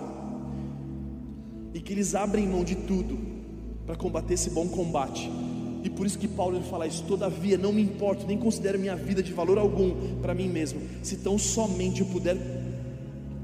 [1.74, 3.18] e que eles abrem mão de tudo
[3.84, 5.28] para combater esse bom combate.
[5.82, 9.24] E por isso que Paulo fala isso, todavia não me importo, nem considero minha vida
[9.24, 12.36] de valor algum para mim mesmo, se tão somente eu puder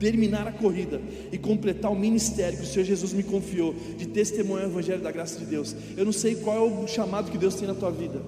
[0.05, 1.01] terminar a corrida
[1.33, 5.11] e completar o ministério que o Senhor Jesus me confiou de testemunhar o Evangelho da
[5.11, 5.75] graça de Deus.
[5.97, 8.21] Eu não sei qual é o chamado que Deus tem na tua vida.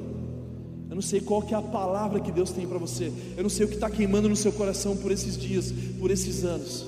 [0.88, 3.12] Eu não sei qual que é a palavra que Deus tem para você.
[3.36, 6.44] Eu não sei o que está queimando no seu coração por esses dias, por esses
[6.44, 6.86] anos.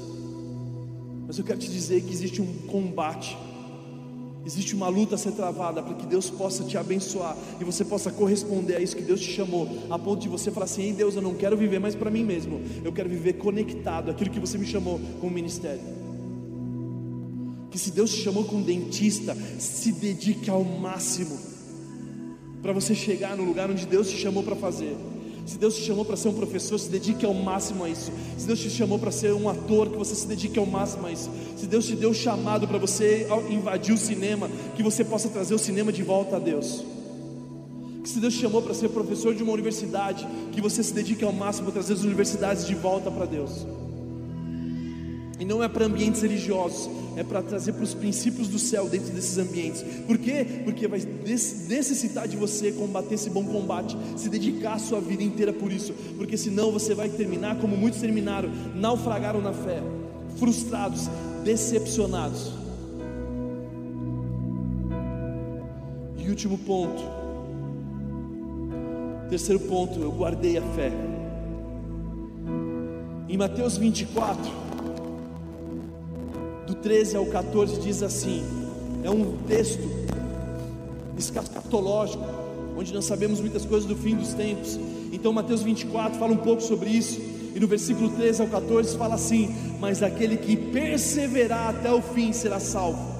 [1.27, 3.37] Mas eu quero te dizer que existe um combate
[4.49, 8.11] Existe uma luta a ser travada para que Deus possa te abençoar e você possa
[8.11, 11.15] corresponder a isso que Deus te chamou, a ponto de você falar assim: Ei Deus,
[11.15, 14.57] eu não quero viver mais para mim mesmo, eu quero viver conectado àquilo que você
[14.57, 15.83] me chamou com o ministério.
[17.71, 21.39] Que se Deus te chamou como dentista, se dedique ao máximo
[22.63, 24.97] para você chegar no lugar onde Deus te chamou para fazer.
[25.49, 28.13] Se Deus te chamou para ser um professor, se dedique ao máximo a isso.
[28.37, 31.11] Se Deus te chamou para ser um ator, que você se dedique ao máximo a
[31.11, 31.31] isso.
[31.57, 35.59] Se Deus te deu chamado para você invadir o cinema, que você possa trazer o
[35.59, 36.85] cinema de volta a Deus.
[38.05, 41.33] Se Deus te chamou para ser professor de uma universidade, que você se dedique ao
[41.33, 43.67] máximo para trazer as universidades de volta para Deus.
[45.39, 49.13] E não é para ambientes religiosos, é para trazer para os princípios do céu dentro
[49.13, 49.85] desses ambientes.
[50.07, 50.63] Por quê?
[50.65, 55.53] Porque vai necessitar de você combater esse bom combate, se dedicar a sua vida inteira
[55.53, 59.81] por isso, porque senão você vai terminar como muitos terminaram, naufragaram na fé,
[60.39, 61.09] frustrados,
[61.45, 62.53] decepcionados.
[66.17, 67.03] E último ponto,
[69.31, 70.91] terceiro ponto, eu guardei a fé.
[73.29, 74.68] Em Mateus 24,
[76.69, 78.45] do 13 ao 14 diz assim:
[79.03, 79.89] é um texto
[81.17, 82.23] escatológico,
[82.77, 84.79] onde nós sabemos muitas coisas do fim dos tempos.
[85.11, 87.19] Então, Mateus 24 fala um pouco sobre isso,
[87.55, 89.49] e no versículo 13 ao 14 fala assim:
[89.81, 93.17] Mas aquele que perseverar até o fim será salvo.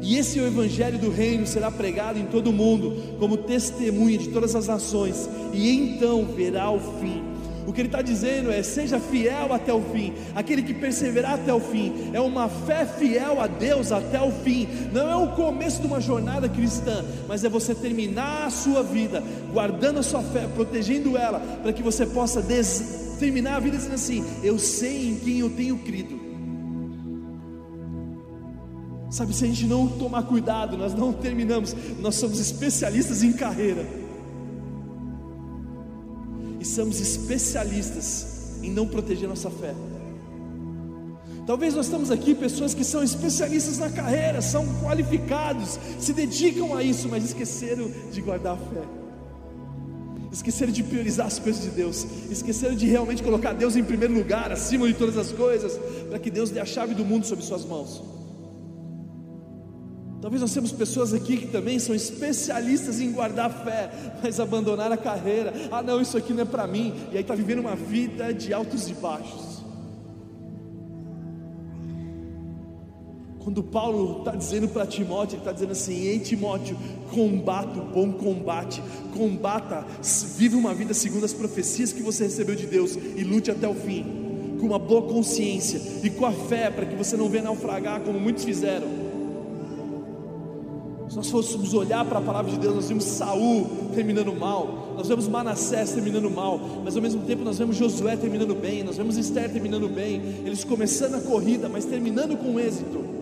[0.00, 4.16] E esse é o evangelho do reino será pregado em todo o mundo, como testemunha
[4.16, 7.37] de todas as nações, e então verá o fim.
[7.68, 10.14] O que ele está dizendo é: seja fiel até o fim.
[10.34, 14.66] Aquele que perseverar até o fim é uma fé fiel a Deus até o fim.
[14.90, 19.22] Não é o começo de uma jornada cristã, mas é você terminar a sua vida
[19.52, 22.42] guardando a sua fé, protegendo ela, para que você possa
[23.18, 26.18] terminar a vida dizendo assim: Eu sei em quem eu tenho crido.
[29.10, 31.76] Sabe, se a gente não tomar cuidado, nós não terminamos.
[32.00, 34.07] Nós somos especialistas em carreira
[36.68, 39.74] somos especialistas em não proteger nossa fé.
[41.46, 46.82] Talvez nós estamos aqui pessoas que são especialistas na carreira, são qualificados, se dedicam a
[46.82, 48.82] isso, mas esqueceram de guardar a fé.
[50.30, 54.52] Esqueceram de priorizar as coisas de Deus, esqueceram de realmente colocar Deus em primeiro lugar,
[54.52, 57.64] acima de todas as coisas, para que Deus dê a chave do mundo sob suas
[57.64, 58.17] mãos.
[60.20, 63.90] Talvez nós temos pessoas aqui que também são especialistas em guardar fé,
[64.22, 65.52] mas abandonar a carreira.
[65.70, 66.92] Ah, não, isso aqui não é para mim.
[67.12, 69.58] E aí está vivendo uma vida de altos e baixos.
[73.38, 76.76] Quando Paulo está dizendo para Timóteo, ele está dizendo assim: Ei Timóteo,
[77.10, 78.82] combata o bom combate,
[79.16, 79.86] combata,
[80.36, 83.74] vive uma vida segundo as profecias que você recebeu de Deus e lute até o
[83.74, 84.04] fim,
[84.60, 88.18] com uma boa consciência e com a fé, para que você não venha naufragar como
[88.18, 89.07] muitos fizeram.
[91.08, 95.08] Se nós fôssemos olhar para a palavra de Deus, nós vimos Saul terminando mal, nós
[95.08, 99.16] vemos Manassés terminando mal, mas ao mesmo tempo nós vemos Josué terminando bem, nós vemos
[99.16, 103.18] Esther terminando bem, eles começando a corrida, mas terminando com êxito.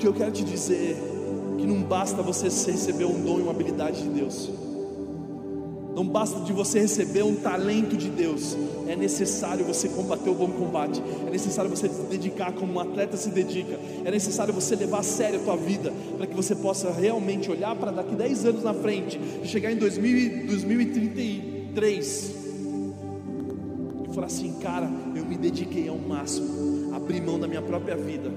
[0.00, 3.50] que eu quero te dizer é que não basta você receber um dom e uma
[3.50, 4.48] habilidade de Deus.
[5.94, 8.56] Não basta de você receber um talento de Deus,
[8.90, 13.16] é necessário você combater o bom combate, é necessário você se dedicar como um atleta
[13.16, 16.90] se dedica, é necessário você levar a sério a tua vida, para que você possa
[16.90, 22.34] realmente olhar para daqui 10 anos na frente, chegar em 2000, 2033
[24.10, 28.30] e falar assim: cara, eu me dediquei ao máximo, abri mão da minha própria vida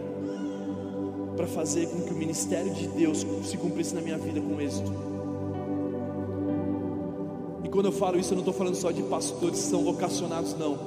[1.35, 5.12] para fazer com que o ministério de Deus se cumprisse na minha vida com êxito.
[7.73, 10.77] Quando eu falo isso, eu não estou falando só de pastores que são vocacionados, não.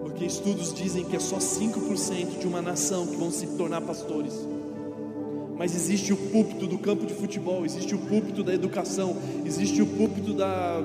[0.00, 4.32] Porque estudos dizem que é só 5% de uma nação que vão se tornar pastores.
[5.54, 9.86] Mas existe o púlpito do campo de futebol, existe o púlpito da educação, existe o
[9.86, 10.80] púlpito da,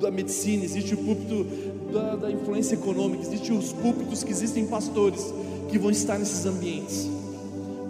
[0.00, 1.44] da medicina, existe o púlpito
[1.92, 5.32] da, da influência econômica, existem os púlpitos que existem pastores
[5.70, 7.08] que vão estar nesses ambientes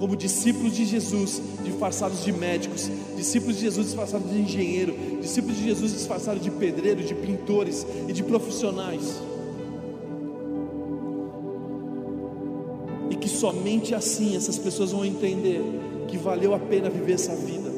[0.05, 5.65] como discípulos de Jesus disfarçados de médicos, discípulos de Jesus disfarçados de engenheiro, discípulos de
[5.65, 9.23] Jesus disfarçados de pedreiro, de pintores e de profissionais.
[13.09, 15.63] E que somente assim essas pessoas vão entender
[16.07, 17.71] que valeu a pena viver essa vida,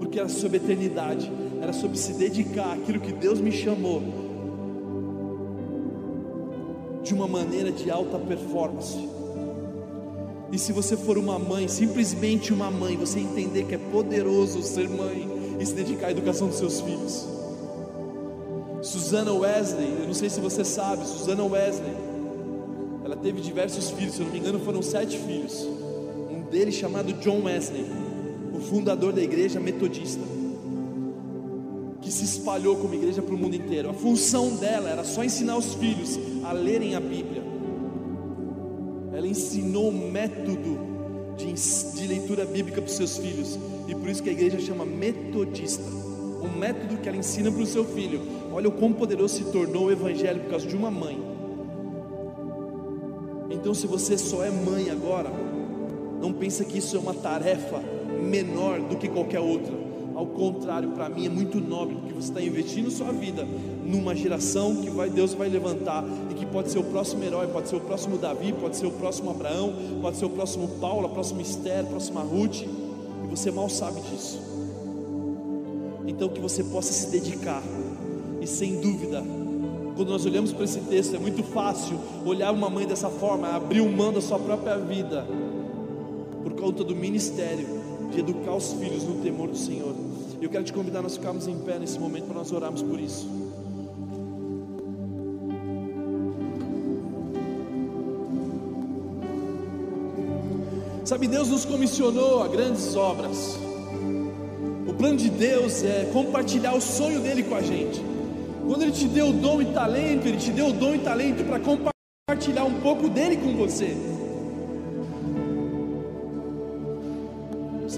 [0.00, 4.02] porque era sobre eternidade, era sobre se dedicar àquilo que Deus me chamou,
[7.02, 9.17] de uma maneira de alta performance.
[10.50, 14.88] E se você for uma mãe, simplesmente uma mãe, você entender que é poderoso ser
[14.88, 15.28] mãe
[15.60, 17.26] e se dedicar à educação dos seus filhos.
[18.80, 21.92] Susana Wesley, eu não sei se você sabe, Susana Wesley,
[23.04, 25.66] ela teve diversos filhos, se eu não me engano foram sete filhos.
[26.30, 27.84] Um deles chamado John Wesley,
[28.54, 30.22] o fundador da igreja metodista,
[32.00, 33.90] que se espalhou como igreja para o mundo inteiro.
[33.90, 37.37] A função dela era só ensinar os filhos a lerem a Bíblia
[39.38, 40.78] ensinou um método
[41.36, 44.84] de, de leitura bíblica para os seus filhos, e por isso que a igreja chama
[44.84, 45.84] metodista.
[46.42, 48.20] Um método que ela ensina para o seu filho.
[48.52, 51.20] Olha o quão poderoso se tornou o evangelho por causa de uma mãe.
[53.50, 55.30] Então, se você só é mãe agora,
[56.20, 57.80] não pensa que isso é uma tarefa
[58.20, 59.87] menor do que qualquer outra.
[60.18, 63.46] Ao contrário, para mim é muito nobre, porque você está investindo sua vida
[63.86, 67.68] numa geração que vai, Deus vai levantar e que pode ser o próximo herói, pode
[67.68, 71.08] ser o próximo Davi, pode ser o próximo Abraão, pode ser o próximo Paulo, a
[71.08, 74.40] próxima Esther, a próxima Ruth, e você mal sabe disso.
[76.04, 77.62] Então que você possa se dedicar,
[78.40, 79.22] e sem dúvida,
[79.94, 83.88] quando nós olhamos para esse texto, é muito fácil olhar uma mãe dessa forma, abrir
[83.88, 85.24] mão da sua própria vida,
[86.42, 87.78] por conta do ministério
[88.10, 90.07] de educar os filhos no temor do Senhor.
[90.40, 93.00] Eu quero te convidar a nós ficarmos em pé nesse momento para nós orarmos por
[93.00, 93.28] isso.
[101.04, 103.58] Sabe, Deus nos comissionou a grandes obras.
[104.86, 108.00] O plano de Deus é compartilhar o sonho dele com a gente.
[108.66, 112.64] Quando ele te deu dom e talento, ele te deu dom e talento para compartilhar
[112.64, 113.96] um pouco dele com você.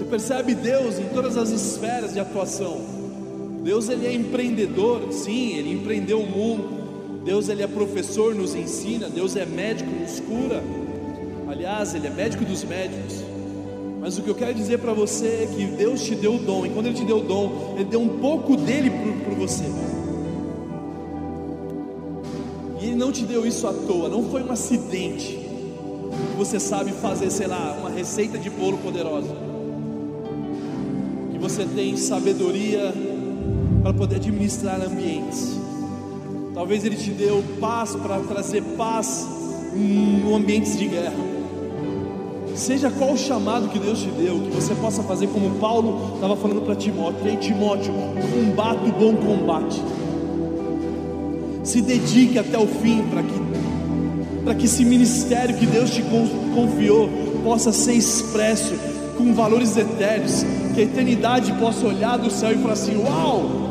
[0.01, 2.81] Você percebe Deus em todas as esferas de atuação.
[3.63, 7.21] Deus ele é empreendedor, sim, ele empreendeu o mundo.
[7.23, 9.07] Deus ele é professor, nos ensina.
[9.07, 10.63] Deus é médico, nos cura.
[11.47, 13.23] Aliás, ele é médico dos médicos.
[13.99, 16.65] Mas o que eu quero dizer para você é que Deus te deu o dom,
[16.65, 18.89] e quando Ele te deu o dom, Ele deu um pouco dele
[19.23, 19.65] para você.
[22.81, 25.37] E Ele não te deu isso à toa, não foi um acidente.
[26.39, 29.50] Você sabe fazer, sei lá, uma receita de bolo poderosa
[31.41, 32.93] você tem sabedoria
[33.81, 35.59] para poder administrar ambientes.
[36.53, 39.27] Talvez Ele te deu paz para trazer paz
[39.75, 41.31] em ambientes de guerra.
[42.55, 46.35] Seja qual o chamado que Deus te deu, que você possa fazer como Paulo estava
[46.35, 47.91] falando para Timóteo: Ei, Timóteo,
[48.33, 49.81] combate o bom combate.
[51.63, 56.03] Se dedique até o fim para que, que esse ministério que Deus te
[56.53, 57.09] confiou
[57.43, 58.90] possa ser expresso
[59.21, 60.43] com valores eternos,
[60.73, 63.61] que a eternidade possa olhar do céu e falar assim: Uau!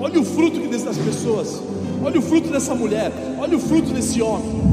[0.00, 1.62] Olha o fruto que dessas pessoas,
[2.02, 4.68] olha o fruto dessa mulher, olha o fruto desse homem.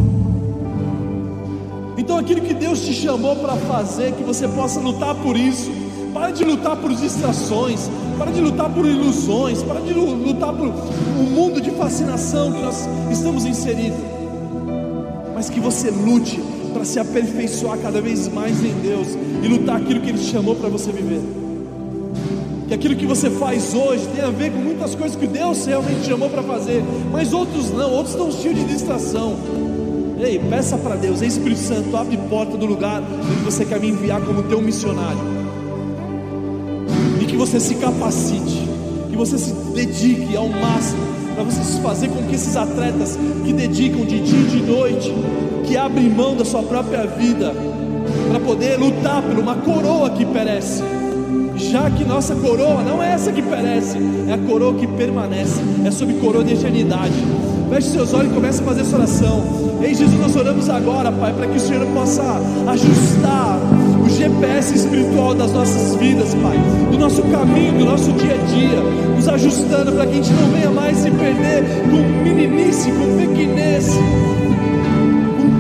[1.97, 5.72] Então, aquilo que Deus te chamou para fazer, que você possa lutar por isso.
[6.13, 11.24] Para de lutar por distrações, para de lutar por ilusões, para de lutar por um
[11.24, 13.99] mundo de fascinação que nós estamos inseridos.
[15.34, 16.39] Mas que você lute
[16.76, 19.07] para se aperfeiçoar cada vez mais em Deus
[19.41, 21.21] e lutar aquilo que Ele te chamou para você viver.
[22.67, 26.05] Que aquilo que você faz hoje tem a ver com muitas coisas que Deus realmente
[26.05, 29.38] chamou para fazer, mas outros não, outros estão cheios de distração.
[30.19, 33.88] Ei, peça para Deus, Ei, Espírito Santo, abre porta do lugar onde você quer me
[33.88, 35.21] enviar como teu missionário.
[37.21, 38.67] E que você se capacite,
[39.09, 41.05] que você se dedique ao máximo
[41.36, 45.13] para você fazer com que esses atletas que dedicam de dia e de noite,
[45.66, 47.53] que abrem mão da sua própria vida
[48.30, 50.84] para poder lutar por uma coroa que perece.
[51.55, 53.97] Já que nossa coroa não é essa que perece,
[54.28, 57.13] é a coroa que permanece, é sobre coroa de eternidade.
[57.70, 59.43] Feche seus olhos e comece a fazer essa oração.
[59.82, 62.24] Ei Jesus, nós oramos agora, Pai, para que o Senhor possa
[62.68, 63.59] ajustar
[64.05, 66.57] o GPS espiritual das nossas vidas, Pai,
[66.91, 70.49] do nosso caminho, do nosso dia a dia, nos ajustando para que a gente não
[70.49, 73.89] venha mais se perder com meninice, com pequenez,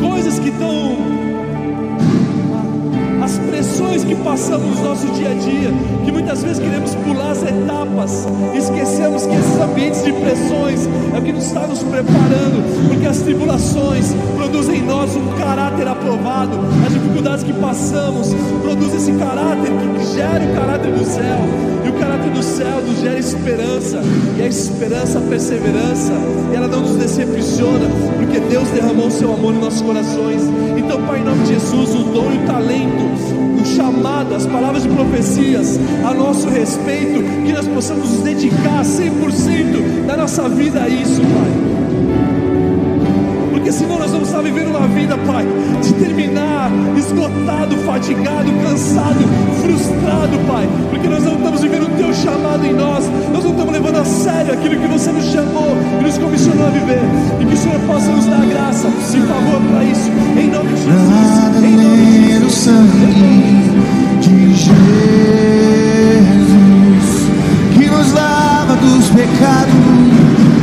[0.09, 0.97] coisas que estão
[3.23, 7.41] as pressões que passamos no nosso dia a dia, que muitas vezes queremos pular as
[7.41, 13.07] etapas, esquecemos que esses ambientes de pressões é o que nos está nos preparando, porque
[13.07, 18.31] as tribulações produzem em nós um caráter aprovado, as dificuldades que passamos
[18.61, 21.39] produzem esse caráter que gera o caráter do céu,
[21.83, 24.01] e o caráter do céu nos gera esperança,
[24.37, 26.13] e a esperança, a perseverança,
[26.51, 27.87] e ela não nos decepciona,
[28.17, 30.43] porque Deus derramou o seu amor nos nossos corações.
[30.77, 34.83] Então, Pai, em nome de Jesus, o dom e o talento o chamado, as palavras
[34.83, 40.87] de profecias a nosso respeito, que nós possamos nos dedicar 100% da nossa vida a
[40.87, 41.74] isso, Pai
[44.55, 45.45] viver uma vida, Pai,
[45.81, 49.19] de terminar esgotado, fatigado, cansado,
[49.61, 53.73] frustrado, Pai, porque nós não estamos vivendo o Teu chamado em nós, nós não estamos
[53.73, 57.01] levando a sério aquilo que você nos chamou e nos comissionou a viver,
[57.41, 60.77] e que o Senhor possa nos dar graça e favor para isso, em nome de
[60.77, 62.55] Jesus, em nome de Jesus.
[62.55, 63.69] Sangue
[64.21, 64.75] de Jesus
[67.73, 70.54] que nos lava dos pecados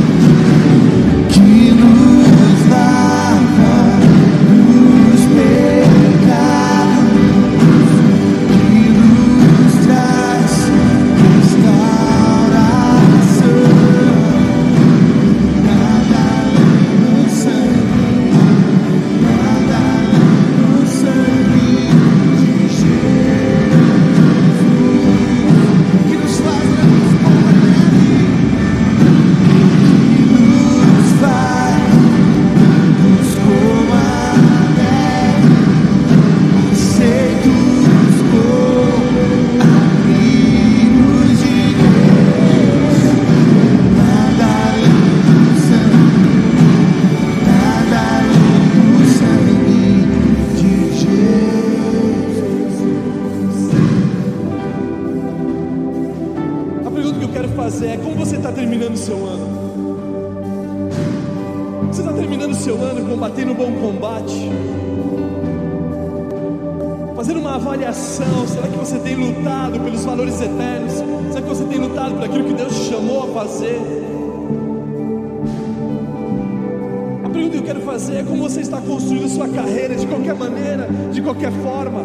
[72.43, 73.79] aquilo que Deus te chamou a fazer.
[77.23, 80.35] A pergunta que eu quero fazer é como você está construindo sua carreira, de qualquer
[80.35, 82.03] maneira, de qualquer forma.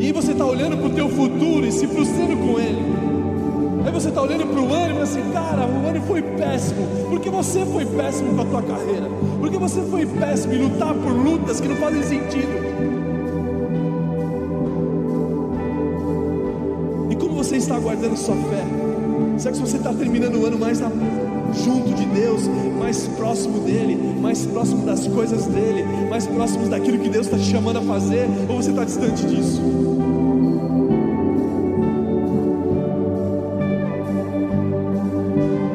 [0.00, 2.96] E você está olhando para o teu futuro e se frustrando com ele.
[3.84, 6.86] Aí você está olhando para o ano e assim, cara, o ano foi péssimo.
[7.08, 9.08] Porque você foi péssimo com a tua carreira?
[9.38, 12.66] Porque você foi péssimo em lutar por lutas que não fazem sentido?
[17.10, 18.85] E como você está guardando sua fé?
[19.38, 20.80] Será que se você está terminando o ano mais
[21.64, 22.42] junto de Deus,
[22.78, 27.44] mais próximo dEle, mais próximo das coisas dEle, mais próximo daquilo que Deus está te
[27.44, 29.60] chamando a fazer, ou você está distante disso?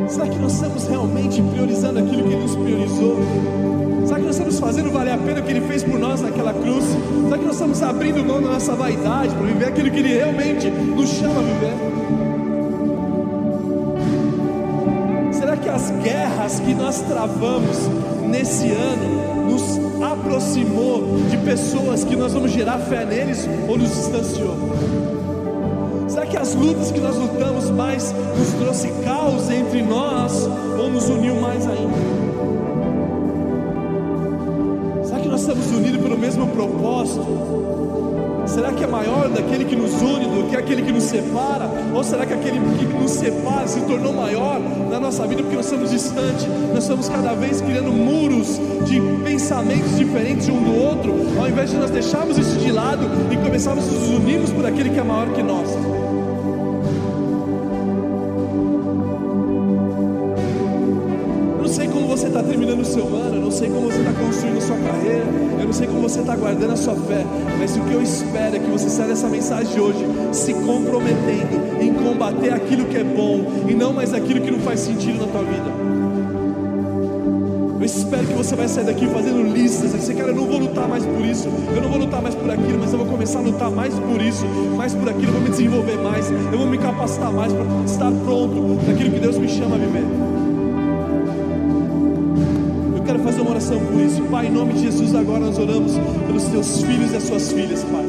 [0.07, 3.17] Será que nós estamos realmente priorizando aquilo que Ele nos priorizou?
[4.05, 6.53] Será que nós estamos fazendo valer a pena o que Ele fez por nós naquela
[6.53, 6.83] cruz?
[7.25, 10.67] Será que nós estamos abrindo mão da nossa vaidade para viver aquilo que Ele realmente
[10.69, 12.30] nos chama a viver?
[16.03, 17.77] Guerras que nós travamos
[18.27, 24.55] nesse ano nos aproximou de pessoas que nós vamos gerar fé neles ou nos distanciou?
[26.07, 30.47] Será que as lutas que nós lutamos mais nos trouxe caos entre nós
[30.77, 32.20] ou nos uniu mais ainda?
[36.41, 37.25] Mesmo propósito?
[38.47, 41.69] Será que é maior daquele que nos une do que aquele que nos separa?
[41.93, 45.65] Ou será que aquele que nos separa se tornou maior na nossa vida porque nós
[45.65, 46.47] estamos distantes?
[46.73, 51.77] Nós estamos cada vez criando muros de pensamentos diferentes um do outro, ao invés de
[51.77, 55.31] nós deixarmos isso de lado e começarmos a nos unirmos por aquele que é maior
[55.33, 55.69] que nós.
[62.41, 65.25] Está terminando o seu ano, eu não sei como você está construindo a sua carreira,
[65.59, 67.23] eu não sei como você está guardando a sua fé,
[67.59, 71.93] mas o que eu espero é que você saia dessa mensagem hoje se comprometendo em
[71.93, 75.43] combater aquilo que é bom e não mais aquilo que não faz sentido na tua
[75.43, 75.91] vida.
[77.79, 79.91] Eu espero que você vai sair daqui fazendo listas.
[79.91, 82.49] Você, cara, eu não vou lutar mais por isso, eu não vou lutar mais por
[82.49, 85.41] aquilo, mas eu vou começar a lutar mais por isso, mais por aquilo, eu vou
[85.41, 89.37] me desenvolver mais, eu vou me capacitar mais para estar pronto para aquilo que Deus
[89.37, 90.30] me chama a viver
[93.61, 94.23] quero fazer uma oração por isso.
[94.23, 95.93] Pai, em nome de Jesus, agora nós oramos
[96.25, 98.05] pelos teus filhos e as suas filhas, Pai.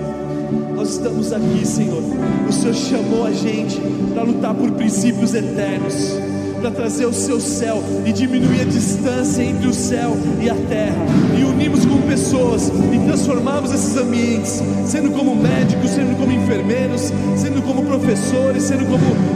[0.75, 2.03] Nós estamos aqui, Senhor.
[2.49, 3.81] O Senhor chamou a gente
[4.15, 6.17] para lutar por princípios eternos,
[6.61, 10.97] para trazer o seu céu e diminuir a distância entre o céu e a terra,
[11.39, 17.63] e unirmos com pessoas e transformarmos esses ambientes, sendo como médicos, sendo como enfermeiros, sendo
[17.63, 19.32] como professores, sendo como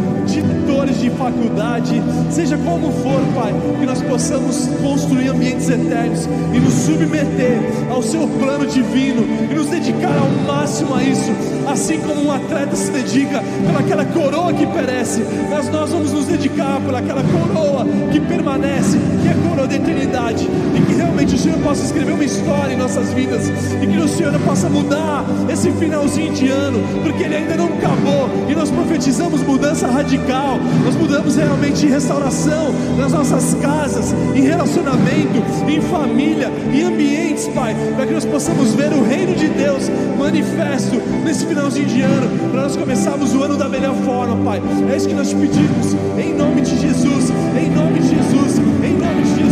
[0.86, 6.72] diretores de faculdade, seja como for, Pai, que nós possamos construir ambientes eternos e nos
[6.72, 7.60] submeter
[7.90, 11.32] ao Seu plano divino e nos dedicar ao máximo a isso,
[11.68, 16.80] assim como um atleta se dedica pelaquela coroa que perece, mas nós vamos nos dedicar
[16.80, 21.38] por aquela coroa que permanece, que é a coroa da eternidade, e que realmente o
[21.38, 23.48] Senhor possa escrever uma história em nossas vidas,
[23.82, 28.28] e que o Senhor possa mudar esse finalzinho de ano, porque ele ainda não acabou,
[28.48, 35.42] e nós profetizamos mudança radical, nós mudamos realmente em restauração nas nossas casas, em relacionamento,
[35.68, 40.96] em família, em ambientes, Pai, para que nós possamos ver o reino de Deus manifesto
[41.24, 44.62] nesse finalzinho de ano, para nós começarmos o ano da melhor forma, Pai.
[44.90, 48.92] É isso que nós te pedimos, em nome de Jesus, em nome de Jesus, em
[48.98, 49.45] nome de Jesus.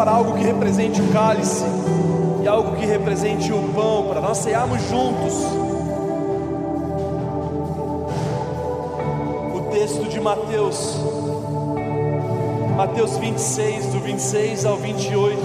[0.00, 1.62] Separar algo que represente o cálice
[2.42, 5.34] e algo que represente o pão, para nós cearmos juntos.
[9.54, 10.96] O texto de Mateus,
[12.78, 15.38] Mateus 26, do 26 ao 28.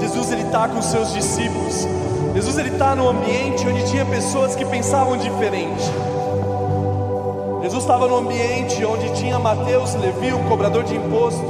[0.00, 1.86] Jesus ele está com seus discípulos.
[2.34, 5.92] Jesus ele está no ambiente onde tinha pessoas que pensavam diferente.
[7.64, 11.40] Jesus estava no ambiente onde tinha Mateus, Levi, um cobrador de imposto,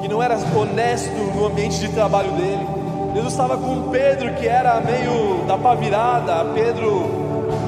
[0.00, 2.66] que não era honesto no ambiente de trabalho dele.
[3.14, 7.04] Jesus estava com Pedro, que era meio da pá virada, Pedro,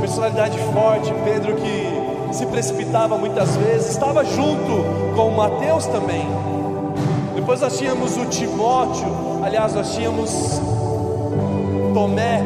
[0.00, 6.26] personalidade forte, Pedro que se precipitava muitas vezes, estava junto com Mateus também.
[7.34, 9.06] Depois nós tínhamos o Timóteo,
[9.44, 10.62] aliás, nós tínhamos
[11.92, 12.42] Tomé,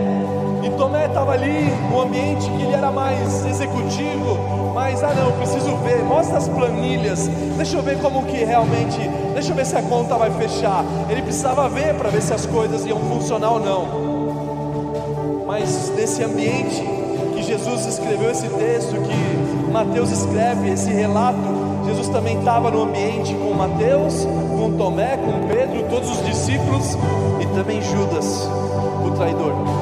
[0.64, 5.74] e Tomé estava ali no ambiente que ele era mais executivo, mas ah não, preciso
[5.78, 7.26] ver, mostra as planilhas,
[7.56, 8.96] deixa eu ver como que realmente,
[9.34, 10.84] deixa eu ver se a conta vai fechar.
[11.10, 15.44] Ele precisava ver para ver se as coisas iam funcionar ou não.
[15.48, 16.80] Mas nesse ambiente
[17.34, 23.34] que Jesus escreveu esse texto, que Mateus escreve esse relato, Jesus também estava no ambiente
[23.34, 24.24] com Mateus,
[24.56, 26.96] com Tomé, com Pedro, todos os discípulos
[27.40, 28.48] e também Judas,
[29.04, 29.77] o traidor.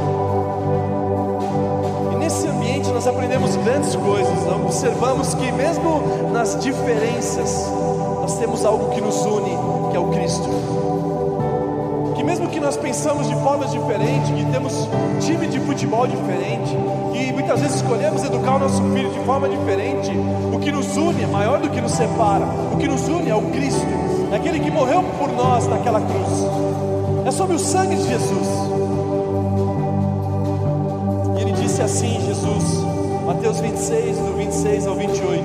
[3.67, 7.71] Grandes coisas, observamos que mesmo nas diferenças,
[8.21, 9.57] nós temos algo que nos une,
[9.91, 10.97] que é o Cristo
[12.27, 14.89] mesmo que nós pensamos de formas diferentes, que temos
[15.21, 16.77] time de futebol diferente,
[17.13, 20.11] que muitas vezes escolhemos educar o nosso filho de forma diferente,
[20.53, 22.45] o que nos une é maior do que nos separa.
[22.75, 23.87] O que nos une é o Cristo,
[24.33, 26.47] é aquele que morreu por nós naquela cruz.
[27.25, 28.49] É sobre o sangue de Jesus.
[31.39, 32.26] E ele disse assim,
[33.27, 35.45] Mateus 26, do 26 ao 28.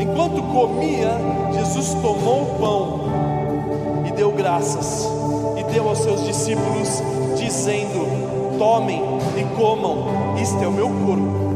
[0.00, 1.10] Enquanto comia,
[1.52, 5.18] Jesus tomou o pão e deu graças
[5.72, 7.02] deu aos seus discípulos,
[7.36, 9.02] dizendo: Tomem
[9.36, 11.48] e comam, isto é o meu corpo.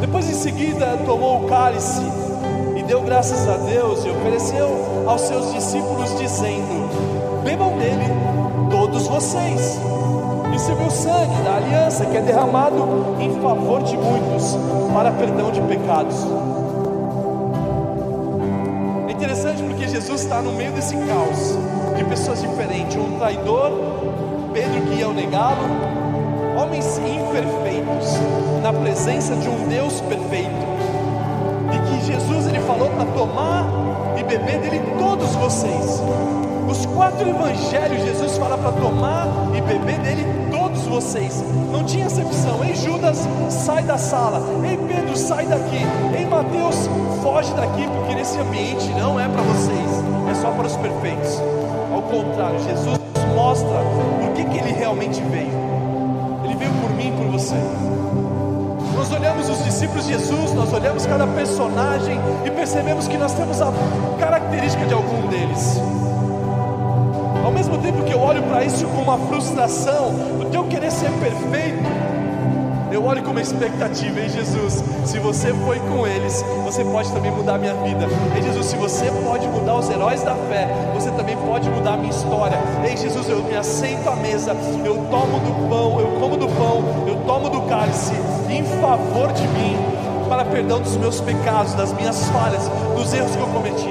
[0.00, 2.02] Depois, em seguida, tomou o cálice
[2.76, 4.68] e deu graças a Deus e ofereceu
[5.06, 8.06] aos seus discípulos, dizendo: Bebam dele,
[8.70, 9.78] todos vocês.
[10.58, 14.58] Isso é meu sangue da aliança que é derramado em favor de muitos
[14.92, 16.16] para perdão de pecados.
[19.06, 21.56] É interessante porque Jesus está no meio desse caos
[21.96, 23.70] de pessoas diferentes, um traidor,
[24.52, 25.62] Pedro que ia o negá-lo,
[26.60, 28.18] homens imperfeitos,
[28.60, 30.66] na presença de um Deus perfeito,
[31.72, 33.64] e que Jesus ele falou para tomar
[34.18, 36.02] e beber dele todos vocês.
[36.68, 41.42] Os quatro evangelhos Jesus fala para tomar e beber dele todos vocês.
[41.72, 42.62] Não tinha exceção.
[42.62, 44.42] Ei Judas, sai da sala.
[44.68, 45.80] Ei Pedro, sai daqui.
[46.14, 46.88] Ei Mateus,
[47.22, 49.90] foge daqui, porque nesse ambiente não é para vocês,
[50.30, 51.40] é só para os perfeitos.
[51.90, 52.98] Ao contrário, Jesus
[53.34, 53.78] mostra
[54.20, 55.52] por que, que ele realmente veio.
[56.44, 57.56] Ele veio por mim e por você.
[58.94, 63.62] Nós olhamos os discípulos de Jesus, nós olhamos cada personagem e percebemos que nós temos
[63.62, 63.72] a
[64.18, 65.80] característica de algum deles.
[67.48, 70.10] Ao mesmo tempo que eu olho para isso com uma frustração,
[70.50, 71.82] do eu querer ser perfeito,
[72.92, 77.30] eu olho com uma expectativa, em Jesus, se você foi com eles, você pode também
[77.30, 78.06] mudar a minha vida.
[78.36, 81.96] Ei Jesus, se você pode mudar os heróis da fé, você também pode mudar a
[81.96, 82.58] minha história.
[82.84, 86.84] Ei Jesus, eu me aceito à mesa, eu tomo do pão, eu como do pão,
[87.06, 88.12] eu tomo do cálice,
[88.50, 89.74] em favor de mim,
[90.28, 93.88] para perdão dos meus pecados, das minhas falhas, dos erros que eu cometi.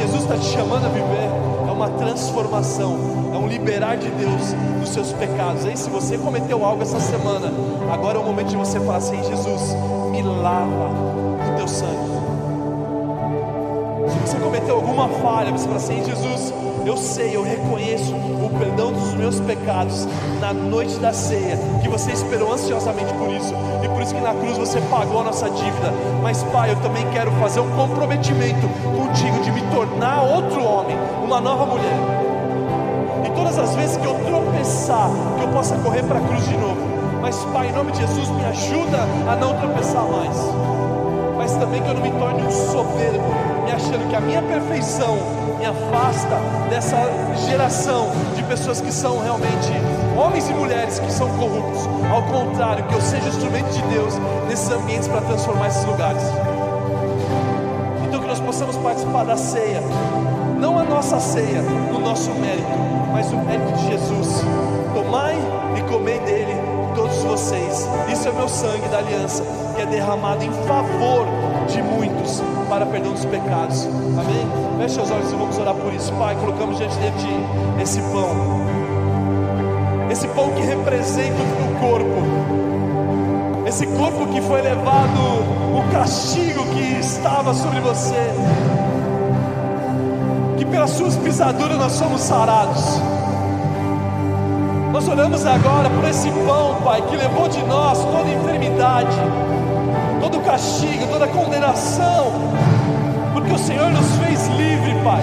[0.00, 1.47] Jesus está te chamando a viver
[1.78, 2.98] uma transformação
[3.32, 5.64] é um liberar de Deus dos seus pecados.
[5.64, 7.52] Aí, se você cometeu algo essa semana,
[7.92, 9.76] agora é o momento de você falar assim: Jesus,
[10.10, 10.90] me lava
[11.38, 12.18] com teu sangue.
[14.10, 16.52] Se você cometeu alguma falha, você fala assim: Jesus,
[16.84, 18.12] eu sei, eu reconheço
[18.48, 20.06] o perdão dos meus pecados
[20.40, 24.34] na noite da ceia, que você esperou ansiosamente por isso, e por isso que na
[24.34, 25.92] cruz você pagou a nossa dívida.
[26.22, 31.40] Mas, Pai, eu também quero fazer um comprometimento contigo de me tornar outro homem, uma
[31.40, 32.28] nova mulher
[33.38, 36.80] todas as vezes que eu tropeçar, que eu possa correr para a cruz de novo.
[37.20, 38.98] Mas, Pai, em nome de Jesus, me ajuda
[39.30, 40.36] a não tropeçar mais.
[41.36, 43.24] Mas também que eu não me torne um soberbo,
[43.64, 45.16] me achando que a minha perfeição
[45.58, 46.36] me afasta
[46.70, 46.96] dessa
[47.48, 49.72] geração de pessoas que são realmente
[50.16, 51.88] homens e mulheres que são corruptos.
[52.10, 54.14] Ao contrário, que eu seja instrumento de Deus
[54.46, 56.22] nesses ambientes para transformar esses lugares.
[58.06, 59.82] Então que nós possamos participar da ceia,
[60.60, 62.78] não a nossa ceia, no nosso mérito,
[63.12, 64.44] mas o mérito de Jesus.
[64.94, 65.36] Tomai
[65.76, 66.54] e comei dele,
[66.94, 67.88] todos vocês.
[68.12, 69.42] Isso é meu sangue da aliança,
[69.74, 71.26] que é derramado em favor
[71.68, 73.86] de muitos para perdão dos pecados.
[73.86, 74.46] Amém?
[74.78, 76.12] Feche os olhos e vamos orar por isso.
[76.14, 77.46] Pai, colocamos diante de Ti
[77.82, 78.66] esse pão.
[80.10, 83.66] Esse pão que representa o teu corpo.
[83.66, 85.20] Esse corpo que foi levado,
[85.76, 88.32] o castigo que estava sobre você
[90.70, 93.00] pelas suas pisaduras nós somos sarados.
[94.92, 99.16] Nós oramos agora por esse pão, Pai, que levou de nós toda enfermidade,
[100.20, 102.32] todo castigo, toda condenação,
[103.32, 105.22] porque o Senhor nos fez livre, Pai.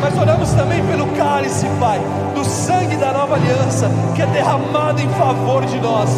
[0.00, 2.00] Mas oramos também pelo cálice, Pai,
[2.34, 6.08] do sangue da nova aliança, que é derramado em favor de nós,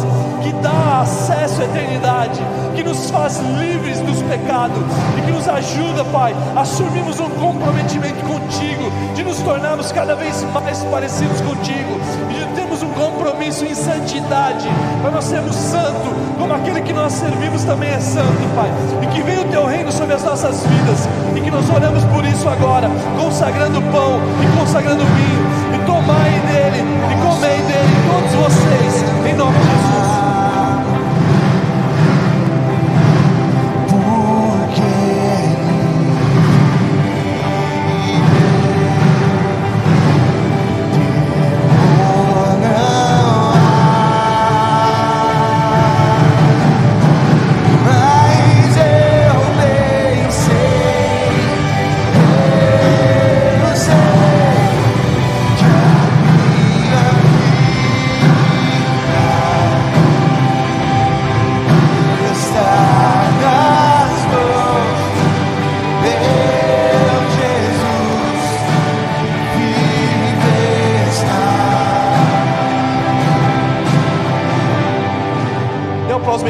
[0.45, 2.39] que dá acesso à eternidade,
[2.75, 4.77] que nos faz livres dos pecados
[5.17, 10.45] e que nos ajuda, Pai, a assumirmos um comprometimento contigo, de nos tornarmos cada vez
[10.53, 14.69] mais parecidos contigo e de termos um compromisso em santidade,
[15.01, 18.69] para nós sermos santos, como aquele que nós servimos também é santo, Pai,
[19.01, 22.23] e que venha o teu reino sobre as nossas vidas e que nós oramos por
[22.23, 22.87] isso agora,
[23.19, 29.35] consagrando consagrando pão e consagrando vinho, e tomai dele e comei dele, todos vocês, em
[29.35, 30.04] nome de Jesus.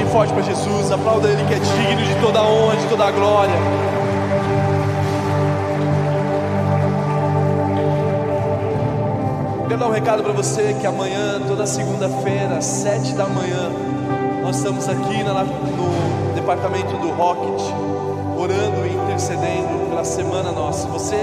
[0.04, 3.54] Forte para Jesus, aplauda Ele que é digno de toda a honra, de toda glória.
[9.68, 13.72] Quero dar um recado para você que amanhã, toda segunda-feira, às sete da manhã,
[14.44, 17.62] nós estamos aqui no departamento do Rocket,
[18.38, 20.88] orando e intercedendo pela semana nossa.
[20.88, 21.16] Você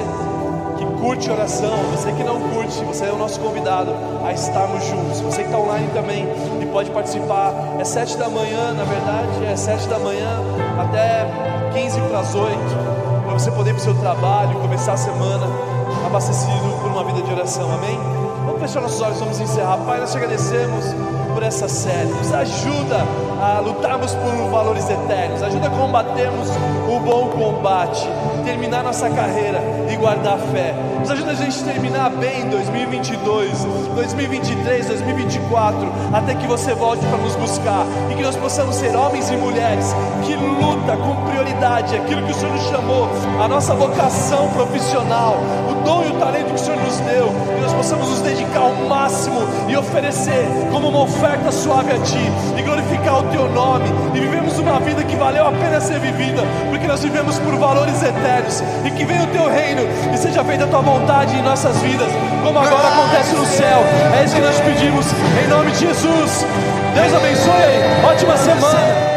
[0.85, 5.21] que curte oração, você que não curte, você é o nosso convidado a estarmos juntos.
[5.21, 6.27] Você que está online também
[6.61, 7.53] e pode participar.
[7.79, 10.41] É sete da manhã, na verdade, é sete da manhã
[10.79, 11.27] até
[11.73, 15.47] 15 para as oito, para você poder ir para o seu trabalho, começar a semana
[16.05, 17.71] abastecido por uma vida de oração.
[17.73, 17.99] Amém?
[18.45, 19.79] Vamos fechar nossos olhos, vamos encerrar.
[19.79, 20.87] Pai, nós te agradecemos
[21.33, 22.09] por essa série.
[22.09, 23.07] Nos ajuda
[23.41, 25.43] a lutarmos por valores eternos.
[25.43, 26.49] Ajuda a combatermos
[26.89, 28.09] o bom combate,
[28.45, 29.61] terminar nossa carreira
[30.03, 30.75] guardar a fé.
[30.99, 37.37] Nos ajuda a gente terminar bem 2022, 2023, 2024, até que você volte para nos
[37.37, 39.95] buscar e que nós possamos ser homens e mulheres
[40.27, 43.09] que luta com prioridade aquilo que o Senhor nos chamou,
[43.41, 45.37] a nossa vocação profissional,
[45.85, 48.75] dom e o talento que o Senhor nos deu, e nós possamos nos dedicar ao
[48.89, 54.21] máximo e oferecer como uma oferta suave a Ti e glorificar o Teu nome e
[54.21, 58.63] vivemos uma vida que valeu a pena ser vivida, porque nós vivemos por valores eternos
[58.85, 62.09] e que venha o Teu reino e seja feita a Tua vontade em nossas vidas,
[62.45, 63.81] como agora acontece no céu.
[64.19, 65.07] É isso que nós pedimos,
[65.45, 66.47] em nome de Jesus.
[66.95, 68.07] Deus abençoe.
[68.07, 69.12] Ótima semana.